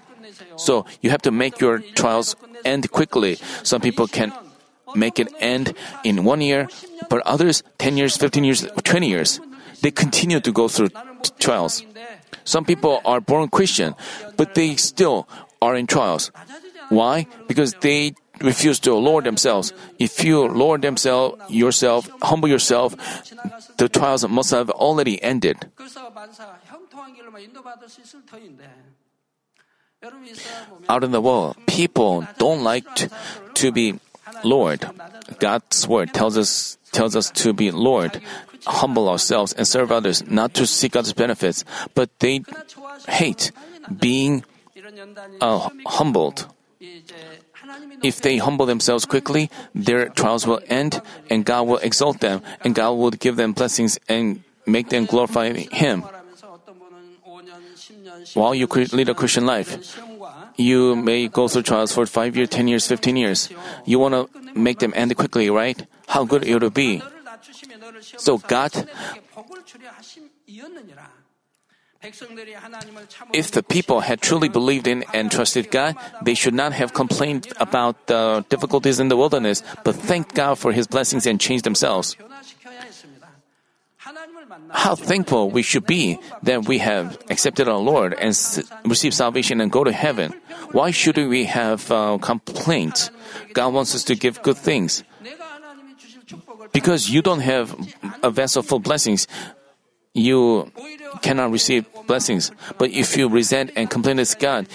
So 0.56 0.86
you 1.00 1.10
have 1.10 1.22
to 1.22 1.30
make 1.30 1.60
your 1.60 1.78
trials 1.78 2.36
end 2.64 2.90
quickly. 2.90 3.36
Some 3.62 3.80
people 3.80 4.06
can 4.06 4.32
make 4.94 5.18
it 5.18 5.32
end 5.40 5.74
in 6.04 6.24
one 6.24 6.40
year, 6.40 6.68
but 7.08 7.22
others 7.26 7.62
10 7.78 7.96
years, 7.96 8.16
15 8.16 8.44
years, 8.44 8.66
20 8.84 9.08
years. 9.08 9.40
They 9.82 9.90
continue 9.90 10.40
to 10.40 10.52
go 10.52 10.68
through 10.68 10.90
trials. 11.38 11.82
Some 12.44 12.64
people 12.64 13.00
are 13.04 13.20
born 13.20 13.48
Christian, 13.48 13.94
but 14.36 14.54
they 14.54 14.76
still 14.76 15.28
are 15.60 15.74
in 15.74 15.86
trials. 15.86 16.30
Why? 16.88 17.26
Because 17.48 17.74
they 17.80 18.14
refuse 18.40 18.78
to 18.80 18.94
lower 18.94 19.22
themselves. 19.22 19.72
If 19.98 20.24
you 20.24 20.46
lower 20.46 20.78
themselves, 20.78 21.38
yourself, 21.48 22.10
humble 22.22 22.48
yourself, 22.48 22.96
the 23.76 23.88
trials 23.88 24.26
must 24.28 24.50
have 24.50 24.70
already 24.70 25.22
ended. 25.22 25.70
Out 30.88 31.04
in 31.04 31.12
the 31.12 31.20
world, 31.20 31.56
people 31.66 32.26
don't 32.38 32.62
like 32.64 32.84
to, 32.96 33.10
to 33.54 33.70
be 33.70 33.94
Lord. 34.44 34.86
God's 35.38 35.88
word 35.88 36.12
tells 36.12 36.36
us 36.36 36.78
tells 36.92 37.16
us 37.16 37.30
to 37.30 37.52
be 37.52 37.70
Lord, 37.70 38.20
humble 38.66 39.08
ourselves 39.08 39.52
and 39.52 39.66
serve 39.66 39.90
others, 39.90 40.22
not 40.28 40.54
to 40.54 40.66
seek 40.66 40.94
others' 40.94 41.12
benefits, 41.12 41.64
but 41.94 42.10
they 42.20 42.44
hate 43.08 43.50
being 43.88 44.44
uh, 45.40 45.68
humbled. 45.86 46.46
If 48.02 48.20
they 48.20 48.38
humble 48.38 48.66
themselves 48.66 49.06
quickly, 49.06 49.50
their 49.74 50.08
trials 50.08 50.46
will 50.46 50.60
end, 50.66 51.00
and 51.30 51.44
God 51.44 51.66
will 51.66 51.78
exalt 51.78 52.20
them, 52.20 52.42
and 52.62 52.74
God 52.74 52.92
will 52.92 53.10
give 53.10 53.36
them 53.36 53.52
blessings 53.52 53.98
and 54.08 54.42
make 54.66 54.90
them 54.90 55.06
glorify 55.06 55.52
Him. 55.52 56.04
While 58.34 58.54
you 58.54 58.66
lead 58.66 59.08
a 59.08 59.14
Christian 59.14 59.46
life, 59.46 59.78
you 60.56 60.96
may 60.96 61.28
go 61.28 61.48
through 61.48 61.62
trials 61.62 61.92
for 61.92 62.06
5 62.06 62.36
years, 62.36 62.48
10 62.48 62.68
years, 62.68 62.86
15 62.86 63.16
years. 63.16 63.48
You 63.84 63.98
want 63.98 64.14
to 64.14 64.28
make 64.58 64.78
them 64.78 64.92
end 64.94 65.16
quickly, 65.16 65.50
right? 65.50 65.86
How 66.08 66.24
good 66.24 66.44
it 66.44 66.60
will 66.60 66.70
be. 66.70 67.02
So 68.16 68.38
God, 68.38 68.72
if 73.32 73.50
the 73.52 73.62
people 73.62 74.00
had 74.00 74.20
truly 74.20 74.48
believed 74.48 74.88
in 74.88 75.04
and 75.14 75.30
trusted 75.30 75.70
God, 75.70 75.96
they 76.22 76.34
should 76.34 76.54
not 76.54 76.72
have 76.72 76.92
complained 76.92 77.46
about 77.60 78.06
the 78.06 78.44
difficulties 78.48 78.98
in 78.98 79.08
the 79.08 79.16
wilderness, 79.16 79.62
but 79.84 79.94
thanked 79.94 80.34
God 80.34 80.58
for 80.58 80.72
his 80.72 80.86
blessings 80.86 81.26
and 81.26 81.40
changed 81.40 81.64
themselves 81.64 82.16
how 84.70 84.94
thankful 84.94 85.50
we 85.50 85.62
should 85.62 85.86
be 85.86 86.18
that 86.42 86.66
we 86.66 86.78
have 86.78 87.18
accepted 87.30 87.68
our 87.68 87.78
Lord 87.78 88.14
and 88.14 88.30
s- 88.30 88.62
received 88.84 89.14
salvation 89.14 89.60
and 89.60 89.70
go 89.70 89.84
to 89.84 89.92
heaven. 89.92 90.32
Why 90.72 90.90
should 90.90 91.16
we 91.16 91.44
have 91.44 91.90
uh, 91.90 92.18
complaints? 92.18 93.10
God 93.52 93.72
wants 93.72 93.94
us 93.94 94.04
to 94.04 94.14
give 94.16 94.42
good 94.42 94.56
things. 94.56 95.04
Because 96.72 97.10
you 97.10 97.22
don't 97.22 97.40
have 97.40 97.76
a 98.22 98.30
vessel 98.30 98.62
for 98.62 98.80
blessings, 98.80 99.26
you 100.14 100.70
cannot 101.20 101.50
receive 101.50 101.84
blessings. 102.06 102.50
But 102.78 102.90
if 102.90 103.16
you 103.16 103.28
resent 103.28 103.72
and 103.76 103.90
complain 103.90 104.16
against 104.18 104.38
God, 104.38 104.66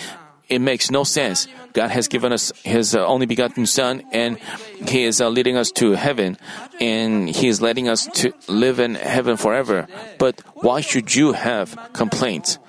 it 0.50 0.60
makes 0.60 0.90
no 0.90 1.04
sense. 1.04 1.48
God 1.74 1.90
has 1.92 2.08
given 2.08 2.32
us 2.32 2.54
His 2.64 2.96
uh, 2.96 3.06
only 3.06 3.26
begotten 3.26 3.66
Son, 3.66 4.04
and 4.12 4.40
He 4.88 5.04
is 5.04 5.20
uh, 5.20 5.30
leading 5.30 5.58
us 5.58 5.72
to 5.74 5.92
heaven, 5.92 6.38
and 6.80 7.30
He 7.30 7.48
is 7.48 7.62
letting 7.62 7.90
us 7.90 8.08
to 8.24 8.34
live 8.48 8.80
in 8.80 8.96
heaven 8.96 9.36
forever. 9.36 9.88
But 10.18 10.42
why 10.56 10.82
should 10.82 11.14
you 11.14 11.34
have 11.34 11.78
complaints? 11.94 12.60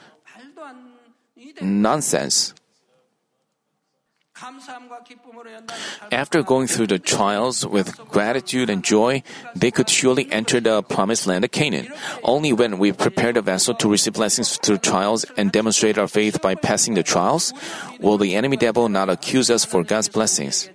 Nonsense. 1.61 2.55
After 6.13 6.43
going 6.43 6.67
through 6.67 6.87
the 6.87 6.99
trials 6.99 7.67
with 7.67 7.97
gratitude 8.09 8.71
and 8.71 8.85
joy, 8.85 9.23
they 9.55 9.71
could 9.71 9.89
surely 9.89 10.31
enter 10.31 10.61
the 10.61 10.83
promised 10.83 11.27
land 11.27 11.45
of 11.45 11.51
Canaan. 11.51 11.89
Only 12.23 12.53
when 12.53 12.79
we 12.79 12.93
prepare 12.93 13.33
the 13.33 13.43
vessel 13.43 13.75
to 13.75 13.89
receive 13.89 14.15
blessings 14.15 14.57
through 14.59 14.79
trials 14.79 15.25
and 15.37 15.51
demonstrate 15.51 15.99
our 15.99 16.09
faith 16.09 16.41
by 16.41 16.55
passing 16.55 16.95
the 16.95 17.03
trials, 17.03 17.53
will 18.01 18.19
the 18.19 18.37
enemy 18.37 18.57
devil 18.57 18.89
not 18.89 19.11
accuse 19.11 19.51
us 19.51 19.65
for 19.65 19.83
God's 19.83 20.09
blessings. 20.09 20.71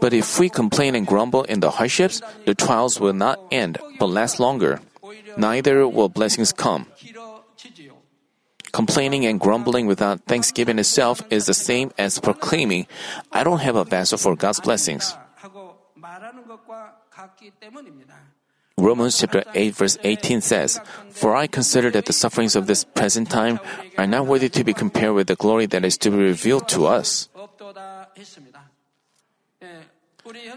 But 0.00 0.12
if 0.14 0.38
we 0.38 0.48
complain 0.48 0.94
and 0.94 1.06
grumble 1.06 1.42
in 1.44 1.60
the 1.60 1.70
hardships, 1.70 2.22
the 2.46 2.54
trials 2.54 3.00
will 3.00 3.12
not 3.12 3.40
end 3.50 3.78
but 3.98 4.06
last 4.06 4.38
longer. 4.38 4.80
Neither 5.36 5.88
will 5.88 6.08
blessings 6.08 6.52
come. 6.52 6.86
Complaining 8.72 9.26
and 9.26 9.40
grumbling 9.40 9.86
without 9.86 10.24
thanksgiving 10.26 10.78
itself 10.78 11.22
is 11.30 11.46
the 11.46 11.54
same 11.54 11.90
as 11.98 12.20
proclaiming, 12.20 12.86
I 13.32 13.42
don't 13.42 13.60
have 13.60 13.74
a 13.74 13.84
vessel 13.84 14.18
for 14.18 14.36
God's 14.36 14.60
blessings. 14.60 15.16
Romans 18.78 19.18
chapter 19.18 19.44
8 19.52 19.74
verse 19.74 19.98
18 20.04 20.40
says, 20.40 20.80
For 21.10 21.34
I 21.34 21.46
consider 21.46 21.90
that 21.90 22.06
the 22.06 22.12
sufferings 22.12 22.56
of 22.56 22.66
this 22.66 22.84
present 22.84 23.28
time 23.28 23.60
are 23.98 24.06
not 24.06 24.26
worthy 24.26 24.48
to 24.48 24.64
be 24.64 24.72
compared 24.72 25.14
with 25.14 25.26
the 25.26 25.36
glory 25.36 25.66
that 25.66 25.84
is 25.84 25.98
to 25.98 26.10
be 26.10 26.16
revealed 26.16 26.68
to 26.68 26.86
us. 26.86 27.28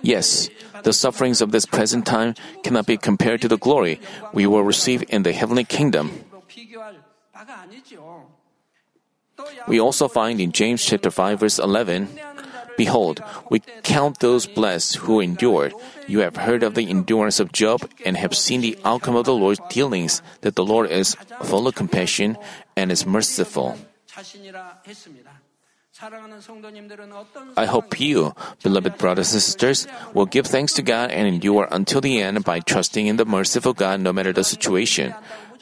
Yes, 0.01 0.49
the 0.83 0.93
sufferings 0.93 1.41
of 1.41 1.51
this 1.51 1.65
present 1.65 2.05
time 2.05 2.35
cannot 2.63 2.85
be 2.85 2.97
compared 2.97 3.41
to 3.41 3.47
the 3.47 3.57
glory 3.57 3.99
we 4.33 4.45
will 4.45 4.63
receive 4.63 5.03
in 5.09 5.23
the 5.23 5.33
heavenly 5.33 5.63
kingdom. 5.63 6.11
We 9.67 9.79
also 9.79 10.08
find 10.08 10.39
in 10.39 10.51
James 10.51 10.84
chapter 10.86 11.10
5 11.10 11.39
verse 11.39 11.60
11, 11.60 12.08
Behold, 12.77 13.21
we 13.49 13.60
count 13.84 14.19
those 14.19 14.47
blessed 14.47 14.97
who 14.97 15.19
endured. 15.19 15.73
You 16.08 16.19
have 16.19 16.38
heard 16.38 16.63
of 16.63 16.73
the 16.73 16.89
endurance 16.89 17.39
of 17.39 17.51
Job 17.51 17.89
and 18.06 18.17
have 18.17 18.36
seen 18.36 18.62
the 18.62 18.77
outcome 18.84 19.15
of 19.15 19.25
the 19.25 19.34
Lord's 19.36 19.62
dealings, 19.69 20.21
that 20.41 20.56
the 20.56 20.65
Lord 20.65 20.89
is 20.89 21.15
full 21.43 21.67
of 21.67 21.75
compassion 21.75 22.38
and 22.75 22.91
is 22.91 23.06
merciful. 23.06 23.77
I 27.56 27.65
hope 27.65 27.99
you, 27.99 28.34
beloved 28.63 28.97
brothers 28.97 29.34
and 29.34 29.41
sisters, 29.41 29.88
will 30.13 30.25
give 30.25 30.47
thanks 30.47 30.73
to 30.73 30.82
God 30.82 31.12
and 31.12 31.27
endure 31.27 31.67
until 31.71 32.01
the 32.01 32.19
end 32.19 32.43
by 32.43 32.60
trusting 32.60 33.06
in 33.06 33.17
the 33.17 33.25
merciful 33.25 33.73
God 33.73 34.01
no 34.01 34.12
matter 34.12 34.34
the 34.34 34.43
situation. 34.43 35.13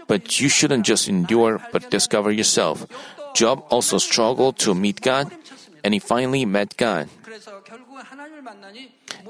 But 0.07 0.39
you 0.39 0.49
shouldn't 0.49 0.85
just 0.85 1.07
endure, 1.07 1.61
but 1.71 1.89
discover 1.89 2.31
yourself. 2.31 2.85
Job 3.33 3.63
also 3.69 3.97
struggled 3.97 4.57
to 4.59 4.75
meet 4.75 5.01
God, 5.01 5.31
and 5.83 5.93
he 5.93 5.99
finally 5.99 6.45
met 6.45 6.75
God. 6.77 7.09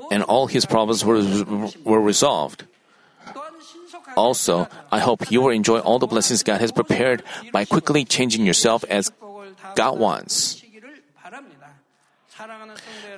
And 0.10 0.24
all 0.24 0.48
his 0.48 0.66
problems 0.66 1.06
were, 1.06 1.22
were 1.84 2.02
resolved. 2.02 2.66
Also, 4.16 4.68
I 4.92 5.00
hope 5.00 5.32
you 5.32 5.42
will 5.42 5.52
enjoy 5.52 5.80
all 5.80 6.00
the 6.00 6.08
blessings 6.08 6.44
God 6.44 6.60
has 6.60 6.72
prepared 6.72 7.24
by 7.52 7.66
quickly 7.66 8.04
changing 8.04 8.46
yourself 8.46 8.84
as 8.90 9.12
God 9.76 10.00
wants. 10.00 10.62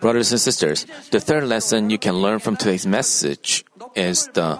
Brothers 0.02 0.32
and 0.32 0.42
sisters, 0.42 0.86
the 1.12 1.20
third 1.20 1.46
lesson 1.46 1.90
you 1.90 1.98
can 1.98 2.16
learn 2.16 2.40
from 2.40 2.58
today's 2.58 2.86
message 2.86 3.64
is 3.96 4.28
the 4.34 4.60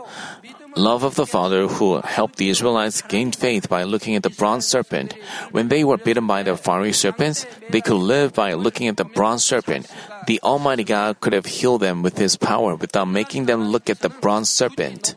love 0.76 1.04
of 1.04 1.16
the 1.16 1.26
Father 1.26 1.68
who 1.68 2.02
helped 2.02 2.38
the 2.38 2.50
Israelites 2.50 3.02
gained 3.02 3.36
faith 3.36 3.70
by 3.70 3.84
looking 3.84 4.16
at 4.16 4.24
the 4.24 4.30
bronze 4.30 4.66
serpent. 4.66 5.14
When 5.52 5.70
they 5.70 5.84
were 5.84 5.98
bitten 5.98 6.28
by 6.28 6.44
the 6.44 6.58
fiery 6.58 6.94
serpents, 6.94 7.46
they 7.70 7.82
could 7.82 8.00
live 8.00 8.34
by 8.34 8.54
looking 8.54 8.88
at 8.88 8.98
the 8.98 9.06
bronze 9.06 9.44
serpent. 9.44 9.88
The 10.28 10.40
Almighty 10.42 10.84
God 10.84 11.20
could 11.20 11.34
have 11.34 11.46
healed 11.46 11.82
them 11.82 12.02
with 12.02 12.18
His 12.18 12.38
power 12.38 12.76
without 12.76 13.08
making 13.08 13.46
them 13.46 13.70
look 13.70 13.90
at 13.90 14.00
the 14.00 14.10
bronze 14.10 14.50
serpent. 14.50 15.16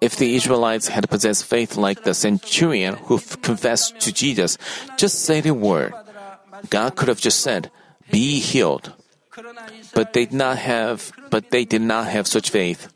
If 0.00 0.16
the 0.16 0.34
Israelites 0.34 0.88
had 0.88 1.10
possessed 1.10 1.44
faith 1.44 1.76
like 1.76 2.02
the 2.04 2.14
centurion 2.14 2.94
who 3.04 3.18
confessed 3.18 4.00
to 4.00 4.12
Jesus, 4.12 4.56
just 4.96 5.24
say 5.24 5.40
the 5.42 5.52
word 5.52 5.92
God 6.68 6.96
could 6.96 7.08
have 7.08 7.20
just 7.20 7.40
said, 7.40 7.70
"Be 8.10 8.40
healed." 8.40 8.92
But 9.94 10.12
they 10.12 10.26
did 10.26 10.36
not 10.36 10.58
have 10.58 11.12
but 11.30 11.50
they 11.50 11.64
did 11.64 11.80
not 11.80 12.10
have 12.10 12.26
such 12.26 12.50
faith. 12.50 12.88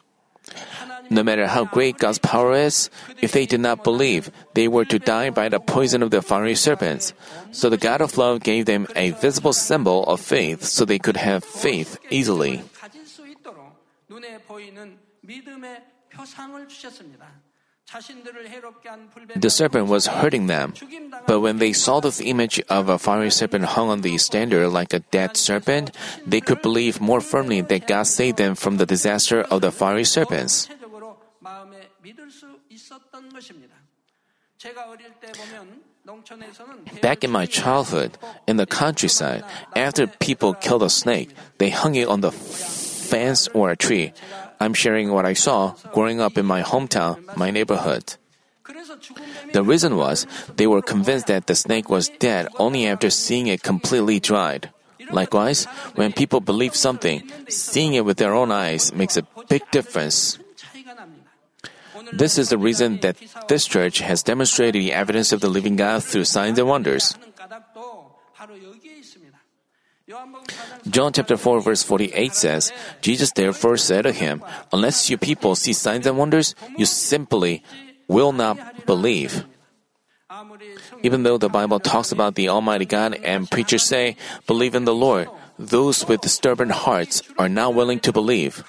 No 1.10 1.22
matter 1.22 1.46
how 1.46 1.64
great 1.64 1.98
God's 1.98 2.18
power 2.18 2.56
is, 2.56 2.90
if 3.20 3.32
they 3.32 3.46
did 3.46 3.60
not 3.60 3.84
believe, 3.84 4.32
they 4.54 4.68
were 4.68 4.84
to 4.84 4.98
die 4.98 5.30
by 5.30 5.48
the 5.48 5.60
poison 5.60 6.02
of 6.02 6.10
the 6.10 6.22
fiery 6.22 6.56
serpents. 6.56 7.12
So 7.52 7.68
the 7.68 7.76
God 7.76 8.00
of 8.00 8.16
love 8.16 8.40
gave 8.40 8.66
them 8.66 8.88
a 8.96 9.12
visible 9.12 9.52
symbol 9.52 10.04
of 10.04 10.20
faith 10.20 10.64
so 10.64 10.84
they 10.84 10.98
could 10.98 11.16
have 11.16 11.44
faith 11.44 11.98
easily. 12.10 12.64
The 19.36 19.50
serpent 19.50 19.86
was 19.86 20.06
hurting 20.06 20.46
them, 20.46 20.74
but 21.26 21.40
when 21.40 21.58
they 21.58 21.72
saw 21.72 22.00
the 22.00 22.10
image 22.24 22.60
of 22.68 22.88
a 22.88 22.98
fiery 22.98 23.30
serpent 23.30 23.64
hung 23.76 23.88
on 23.88 24.00
the 24.00 24.18
standard 24.18 24.68
like 24.70 24.92
a 24.92 25.00
dead 25.12 25.36
serpent, 25.36 25.94
they 26.26 26.40
could 26.40 26.62
believe 26.62 27.00
more 27.00 27.20
firmly 27.20 27.60
that 27.60 27.86
God 27.86 28.04
saved 28.04 28.38
them 28.38 28.54
from 28.54 28.78
the 28.78 28.86
disaster 28.86 29.42
of 29.42 29.60
the 29.60 29.70
fiery 29.70 30.04
serpents. 30.04 30.68
Back 37.02 37.24
in 37.24 37.30
my 37.30 37.46
childhood, 37.46 38.18
in 38.46 38.56
the 38.56 38.66
countryside, 38.66 39.44
after 39.76 40.06
people 40.06 40.54
killed 40.54 40.82
a 40.82 40.90
snake, 40.90 41.30
they 41.58 41.70
hung 41.70 41.94
it 41.94 42.08
on 42.08 42.20
the 42.20 42.32
fence 42.32 43.48
or 43.54 43.70
a 43.70 43.76
tree. 43.76 44.12
I'm 44.60 44.74
sharing 44.74 45.10
what 45.10 45.26
I 45.26 45.34
saw 45.34 45.74
growing 45.92 46.20
up 46.20 46.38
in 46.38 46.46
my 46.46 46.62
hometown, 46.62 47.36
my 47.36 47.50
neighborhood. 47.50 48.16
The 49.52 49.62
reason 49.62 49.96
was 49.96 50.26
they 50.56 50.66
were 50.66 50.82
convinced 50.82 51.26
that 51.26 51.46
the 51.46 51.54
snake 51.54 51.88
was 51.88 52.08
dead 52.18 52.48
only 52.58 52.86
after 52.86 53.10
seeing 53.10 53.46
it 53.46 53.62
completely 53.62 54.20
dried. 54.20 54.70
Likewise, 55.10 55.66
when 55.94 56.12
people 56.12 56.40
believe 56.40 56.74
something, 56.74 57.22
seeing 57.48 57.94
it 57.94 58.04
with 58.04 58.16
their 58.16 58.32
own 58.32 58.50
eyes 58.50 58.92
makes 58.94 59.16
a 59.16 59.26
big 59.48 59.62
difference. 59.70 60.38
This 62.12 62.38
is 62.38 62.48
the 62.48 62.58
reason 62.58 62.98
that 63.00 63.16
this 63.48 63.66
church 63.66 64.00
has 64.00 64.22
demonstrated 64.22 64.80
the 64.80 64.92
evidence 64.92 65.32
of 65.32 65.40
the 65.40 65.48
living 65.48 65.76
God 65.76 66.02
through 66.02 66.24
signs 66.24 66.58
and 66.58 66.68
wonders. 66.68 67.16
John 70.88 71.12
chapter 71.12 71.36
4 71.36 71.60
verse 71.60 71.82
48 71.82 72.34
says, 72.34 72.72
Jesus 73.00 73.32
therefore 73.32 73.78
said 73.78 74.02
to 74.02 74.12
him, 74.12 74.44
Unless 74.72 75.08
you 75.08 75.16
people 75.16 75.54
see 75.54 75.72
signs 75.72 76.06
and 76.06 76.18
wonders, 76.18 76.54
you 76.76 76.84
simply 76.84 77.62
will 78.06 78.32
not 78.32 78.84
believe. 78.84 79.46
Even 81.02 81.22
though 81.22 81.38
the 81.38 81.48
Bible 81.48 81.80
talks 81.80 82.12
about 82.12 82.34
the 82.34 82.48
Almighty 82.48 82.84
God 82.84 83.14
and 83.24 83.50
preachers 83.50 83.82
say, 83.82 84.16
believe 84.46 84.74
in 84.74 84.84
the 84.84 84.94
Lord, 84.94 85.28
those 85.58 86.06
with 86.06 86.28
stubborn 86.28 86.70
hearts 86.70 87.22
are 87.38 87.48
not 87.48 87.74
willing 87.74 88.00
to 88.00 88.12
believe. 88.12 88.64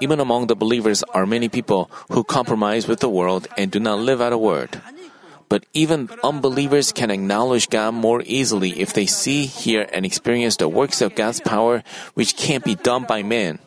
Even 0.00 0.20
among 0.20 0.46
the 0.46 0.56
believers 0.56 1.02
are 1.14 1.26
many 1.26 1.48
people 1.48 1.90
who 2.10 2.22
compromise 2.22 2.86
with 2.86 3.00
the 3.00 3.08
world 3.08 3.46
and 3.56 3.70
do 3.70 3.80
not 3.80 3.98
live 3.98 4.20
out 4.20 4.32
a 4.32 4.38
word. 4.38 4.80
But 5.48 5.66
even 5.72 6.08
unbelievers 6.22 6.92
can 6.92 7.10
acknowledge 7.10 7.70
God 7.70 7.94
more 7.94 8.22
easily 8.26 8.80
if 8.80 8.92
they 8.92 9.06
see, 9.06 9.46
hear, 9.46 9.88
and 9.92 10.04
experience 10.04 10.56
the 10.56 10.68
works 10.68 11.00
of 11.00 11.14
God's 11.14 11.40
power, 11.40 11.82
which 12.14 12.36
can't 12.36 12.64
be 12.64 12.74
done 12.74 13.04
by 13.04 13.22
man. 13.22 13.58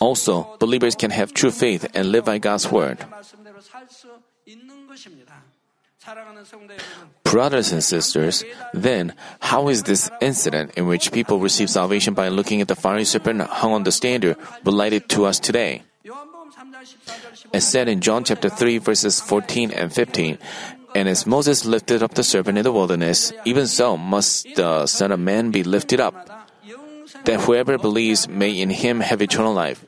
Also, 0.00 0.56
believers 0.58 0.94
can 0.94 1.10
have 1.10 1.34
true 1.34 1.50
faith 1.50 1.86
and 1.94 2.12
live 2.12 2.24
by 2.24 2.38
God's 2.38 2.70
word. 2.70 2.98
Brothers 7.24 7.72
and 7.72 7.84
sisters, 7.84 8.44
then, 8.72 9.14
how 9.40 9.68
is 9.68 9.82
this 9.82 10.10
incident 10.20 10.72
in 10.76 10.86
which 10.86 11.12
people 11.12 11.38
receive 11.40 11.68
salvation 11.68 12.14
by 12.14 12.28
looking 12.28 12.60
at 12.60 12.68
the 12.68 12.76
fiery 12.76 13.04
serpent 13.04 13.42
hung 13.42 13.72
on 13.72 13.82
the 13.82 13.92
standard 13.92 14.36
related 14.64 15.08
to 15.10 15.26
us 15.26 15.38
today? 15.40 15.82
It's 17.52 17.66
said 17.66 17.88
in 17.88 18.00
John 18.00 18.24
chapter 18.24 18.48
3, 18.48 18.78
verses 18.78 19.20
14 19.20 19.70
and 19.70 19.92
15 19.92 20.38
And 20.94 21.08
as 21.08 21.26
Moses 21.26 21.64
lifted 21.64 22.02
up 22.02 22.14
the 22.14 22.24
serpent 22.24 22.58
in 22.58 22.64
the 22.64 22.72
wilderness, 22.72 23.32
even 23.44 23.66
so 23.66 23.96
must 23.96 24.46
the 24.54 24.86
Son 24.86 25.12
of 25.12 25.20
Man 25.20 25.50
be 25.50 25.62
lifted 25.62 26.00
up, 26.00 26.14
that 27.24 27.40
whoever 27.40 27.78
believes 27.78 28.28
may 28.28 28.50
in 28.50 28.70
him 28.70 29.00
have 29.00 29.20
eternal 29.20 29.52
life. 29.52 29.84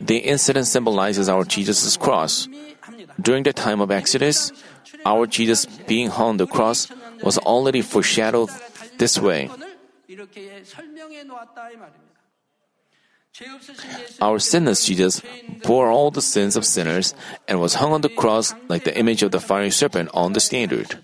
The 0.00 0.18
incident 0.18 0.66
symbolizes 0.66 1.28
our 1.28 1.44
Jesus' 1.44 1.96
cross. 1.96 2.48
During 3.20 3.42
the 3.42 3.52
time 3.52 3.80
of 3.80 3.90
Exodus, 3.90 4.52
our 5.04 5.26
Jesus 5.26 5.66
being 5.86 6.08
hung 6.08 6.28
on 6.28 6.36
the 6.38 6.46
cross 6.46 6.88
was 7.22 7.38
already 7.38 7.82
foreshadowed 7.82 8.50
this 8.98 9.18
way. 9.18 9.50
Our 14.20 14.38
sinless 14.38 14.84
Jesus 14.84 15.22
bore 15.62 15.90
all 15.90 16.10
the 16.10 16.22
sins 16.22 16.56
of 16.56 16.64
sinners 16.64 17.14
and 17.46 17.60
was 17.60 17.74
hung 17.74 17.92
on 17.92 18.00
the 18.00 18.08
cross 18.08 18.54
like 18.68 18.84
the 18.84 18.96
image 18.96 19.22
of 19.22 19.30
the 19.30 19.40
fiery 19.40 19.70
serpent 19.70 20.10
on 20.12 20.32
the 20.32 20.40
standard. 20.40 20.98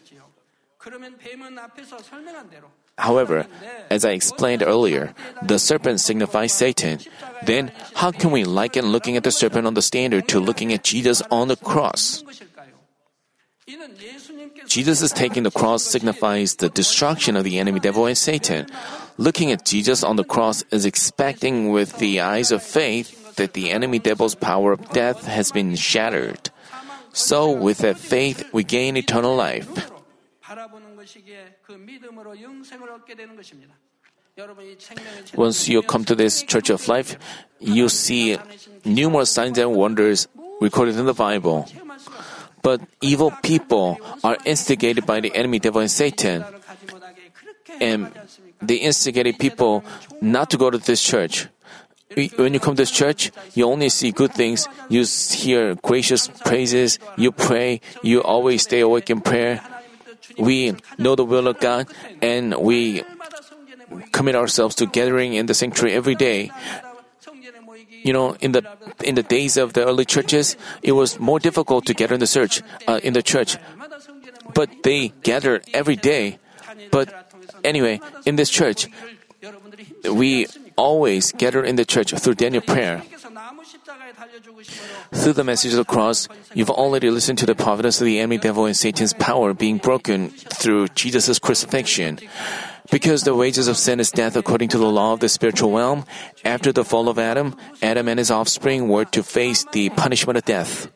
However, 2.96 3.46
as 3.90 4.04
I 4.04 4.10
explained 4.10 4.62
earlier, 4.62 5.14
the 5.42 5.58
serpent 5.58 6.00
signifies 6.00 6.52
Satan. 6.52 7.00
Then, 7.42 7.72
how 7.94 8.12
can 8.12 8.30
we 8.30 8.44
liken 8.44 8.86
looking 8.86 9.16
at 9.16 9.24
the 9.24 9.32
serpent 9.32 9.66
on 9.66 9.74
the 9.74 9.82
standard 9.82 10.28
to 10.28 10.38
looking 10.38 10.72
at 10.72 10.84
Jesus 10.84 11.22
on 11.30 11.48
the 11.48 11.56
cross? 11.56 12.22
Jesus' 14.66 15.02
is 15.02 15.12
taking 15.12 15.42
the 15.42 15.50
cross 15.50 15.82
signifies 15.82 16.56
the 16.56 16.68
destruction 16.68 17.36
of 17.36 17.44
the 17.44 17.58
enemy 17.58 17.80
devil 17.80 18.06
and 18.06 18.16
Satan. 18.16 18.66
Looking 19.16 19.52
at 19.52 19.64
Jesus 19.64 20.02
on 20.02 20.16
the 20.16 20.24
cross 20.24 20.64
is 20.70 20.84
expecting 20.84 21.70
with 21.70 21.98
the 21.98 22.20
eyes 22.20 22.50
of 22.50 22.62
faith 22.62 23.36
that 23.36 23.52
the 23.54 23.70
enemy 23.70 23.98
devil's 23.98 24.34
power 24.34 24.72
of 24.72 24.90
death 24.90 25.26
has 25.26 25.52
been 25.52 25.76
shattered. 25.76 26.50
So, 27.12 27.50
with 27.50 27.78
that 27.78 27.98
faith, 27.98 28.42
we 28.52 28.64
gain 28.64 28.96
eternal 28.96 29.36
life. 29.36 29.68
Once 35.36 35.68
you 35.68 35.82
come 35.82 36.04
to 36.04 36.14
this 36.16 36.42
Church 36.42 36.70
of 36.70 36.88
Life, 36.88 37.16
you 37.60 37.88
see 37.88 38.36
numerous 38.84 39.30
signs 39.30 39.58
and 39.58 39.72
wonders 39.74 40.26
recorded 40.60 40.96
in 40.96 41.06
the 41.06 41.14
Bible. 41.14 41.68
But 42.64 42.80
evil 43.04 43.30
people 43.44 44.00
are 44.24 44.40
instigated 44.48 45.04
by 45.04 45.20
the 45.20 45.36
enemy 45.36 45.60
devil 45.60 45.84
and 45.84 45.90
Satan. 45.90 46.42
And 47.80 48.08
they 48.64 48.80
instigated 48.80 49.38
people 49.38 49.84
not 50.24 50.48
to 50.50 50.56
go 50.56 50.70
to 50.72 50.78
this 50.78 51.04
church. 51.04 51.46
When 52.36 52.54
you 52.54 52.60
come 52.60 52.74
to 52.74 52.82
this 52.82 52.90
church, 52.90 53.32
you 53.52 53.66
only 53.66 53.90
see 53.90 54.12
good 54.12 54.32
things. 54.32 54.66
You 54.88 55.04
hear 55.04 55.74
gracious 55.76 56.28
praises. 56.28 56.98
You 57.16 57.32
pray. 57.32 57.84
You 58.02 58.22
always 58.22 58.62
stay 58.62 58.80
awake 58.80 59.10
in 59.10 59.20
prayer. 59.20 59.60
We 60.38 60.74
know 60.96 61.14
the 61.14 61.24
will 61.24 61.48
of 61.48 61.60
God 61.60 61.86
and 62.22 62.56
we 62.56 63.04
commit 64.12 64.34
ourselves 64.34 64.74
to 64.76 64.86
gathering 64.86 65.34
in 65.34 65.46
the 65.46 65.54
sanctuary 65.54 65.92
every 65.92 66.14
day 66.14 66.50
you 68.04 68.12
know, 68.12 68.36
in 68.40 68.52
the 68.52 68.62
in 69.02 69.16
the 69.16 69.24
days 69.24 69.56
of 69.56 69.72
the 69.72 69.84
early 69.84 70.04
churches, 70.04 70.56
it 70.82 70.92
was 70.92 71.18
more 71.18 71.40
difficult 71.40 71.86
to 71.86 71.94
gather 71.94 72.14
in 72.14 72.20
the 72.20 72.28
church. 72.28 72.62
Uh, 72.86 73.00
in 73.02 73.16
the 73.16 73.22
church, 73.24 73.56
but 74.52 74.68
they 74.84 75.08
gathered 75.24 75.64
every 75.72 75.96
day. 75.96 76.38
But 76.92 77.08
anyway, 77.64 78.00
in 78.28 78.36
this 78.36 78.50
church, 78.50 78.86
we 80.04 80.46
always 80.76 81.32
gather 81.32 81.64
in 81.64 81.76
the 81.76 81.84
church 81.84 82.12
through 82.12 82.34
Daniel 82.36 82.62
prayer. 82.62 83.02
Through 85.12 85.32
the 85.32 85.44
message 85.44 85.72
of 85.72 85.78
the 85.78 85.88
cross, 85.88 86.28
you've 86.52 86.70
already 86.70 87.10
listened 87.10 87.38
to 87.38 87.46
the 87.46 87.54
providence 87.54 88.00
of 88.00 88.06
the 88.06 88.18
enemy 88.18 88.38
devil 88.38 88.66
and 88.66 88.76
Satan's 88.76 89.12
power 89.14 89.54
being 89.54 89.78
broken 89.78 90.28
through 90.28 90.88
Jesus' 90.88 91.38
crucifixion. 91.38 92.18
Because 92.90 93.22
the 93.22 93.34
wages 93.34 93.66
of 93.66 93.76
sin 93.76 93.98
is 93.98 94.10
death 94.10 94.36
according 94.36 94.68
to 94.70 94.78
the 94.78 94.90
law 94.90 95.12
of 95.14 95.20
the 95.20 95.28
spiritual 95.28 95.72
realm, 95.72 96.04
after 96.44 96.72
the 96.72 96.84
fall 96.84 97.08
of 97.08 97.18
Adam, 97.18 97.56
Adam 97.80 98.08
and 98.08 98.18
his 98.18 98.30
offspring 98.30 98.88
were 98.88 99.06
to 99.06 99.22
face 99.22 99.64
the 99.72 99.88
punishment 99.90 100.36
of 100.36 100.44
death. 100.44 100.88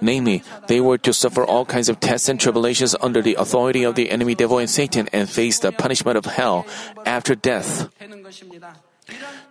Namely, 0.00 0.42
they 0.66 0.80
were 0.80 0.98
to 0.98 1.12
suffer 1.12 1.44
all 1.44 1.64
kinds 1.64 1.88
of 1.88 2.00
tests 2.00 2.28
and 2.28 2.38
tribulations 2.38 2.94
under 3.00 3.22
the 3.22 3.34
authority 3.34 3.82
of 3.82 3.94
the 3.94 4.10
enemy 4.10 4.34
devil 4.34 4.58
and 4.58 4.68
Satan 4.68 5.08
and 5.12 5.28
face 5.28 5.58
the 5.58 5.72
punishment 5.72 6.18
of 6.18 6.26
hell 6.26 6.66
after 7.06 7.34
death. 7.34 7.88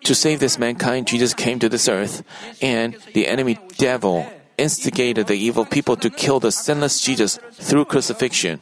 To 0.04 0.14
save 0.14 0.40
this 0.40 0.60
mankind, 0.60 1.08
Jesus 1.08 1.34
came 1.34 1.58
to 1.60 1.70
this 1.70 1.90
earth, 1.90 2.22
and 2.62 2.96
the 3.14 3.28
enemy 3.28 3.58
devil 3.78 4.26
instigated 4.58 5.28
the 5.28 5.38
evil 5.38 5.66
people 5.66 5.96
to 5.98 6.10
kill 6.10 6.40
the 6.40 6.52
sinless 6.52 7.02
Jesus 7.02 7.40
through 7.54 7.86
crucifixion. 7.86 8.62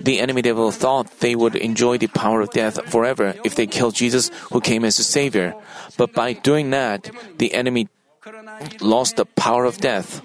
The 0.00 0.20
enemy 0.20 0.42
devil 0.42 0.70
thought 0.70 1.20
they 1.20 1.36
would 1.36 1.54
enjoy 1.56 1.98
the 1.98 2.06
power 2.08 2.40
of 2.40 2.50
death 2.50 2.80
forever 2.88 3.34
if 3.44 3.54
they 3.54 3.66
killed 3.66 3.94
Jesus, 3.94 4.30
who 4.52 4.60
came 4.60 4.84
as 4.84 4.98
a 4.98 5.04
savior. 5.04 5.54
But 5.96 6.14
by 6.14 6.32
doing 6.32 6.70
that, 6.70 7.10
the 7.36 7.52
enemy 7.52 7.88
lost 8.80 9.16
the 9.16 9.26
power 9.26 9.64
of 9.64 9.78
death. 9.78 10.22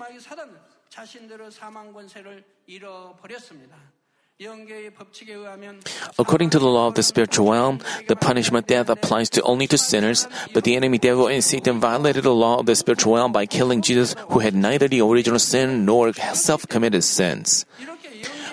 According 6.18 6.50
to 6.50 6.60
the 6.60 6.68
law 6.68 6.88
of 6.88 6.96
the 6.96 7.04
spiritual 7.04 7.52
realm, 7.52 7.80
the 8.08 8.16
punishment 8.16 8.66
death 8.66 8.90
applies 8.90 9.30
to 9.32 9.42
only 9.44 9.68
to 9.68 9.78
sinners, 9.78 10.28
but 10.54 10.64
the 10.64 10.76
enemy 10.76 10.98
devil 10.98 11.28
and 11.28 11.44
Satan 11.44 11.80
violated 11.80 12.24
the 12.24 12.34
law 12.34 12.58
of 12.58 12.66
the 12.66 12.76
spiritual 12.76 13.16
realm 13.16 13.32
by 13.32 13.46
killing 13.46 13.82
Jesus, 13.82 14.16
who 14.30 14.40
had 14.40 14.56
neither 14.56 14.88
the 14.88 15.02
original 15.02 15.38
sin 15.38 15.86
nor 15.86 16.14
self 16.34 16.68
committed 16.68 17.04
sins. 17.04 17.66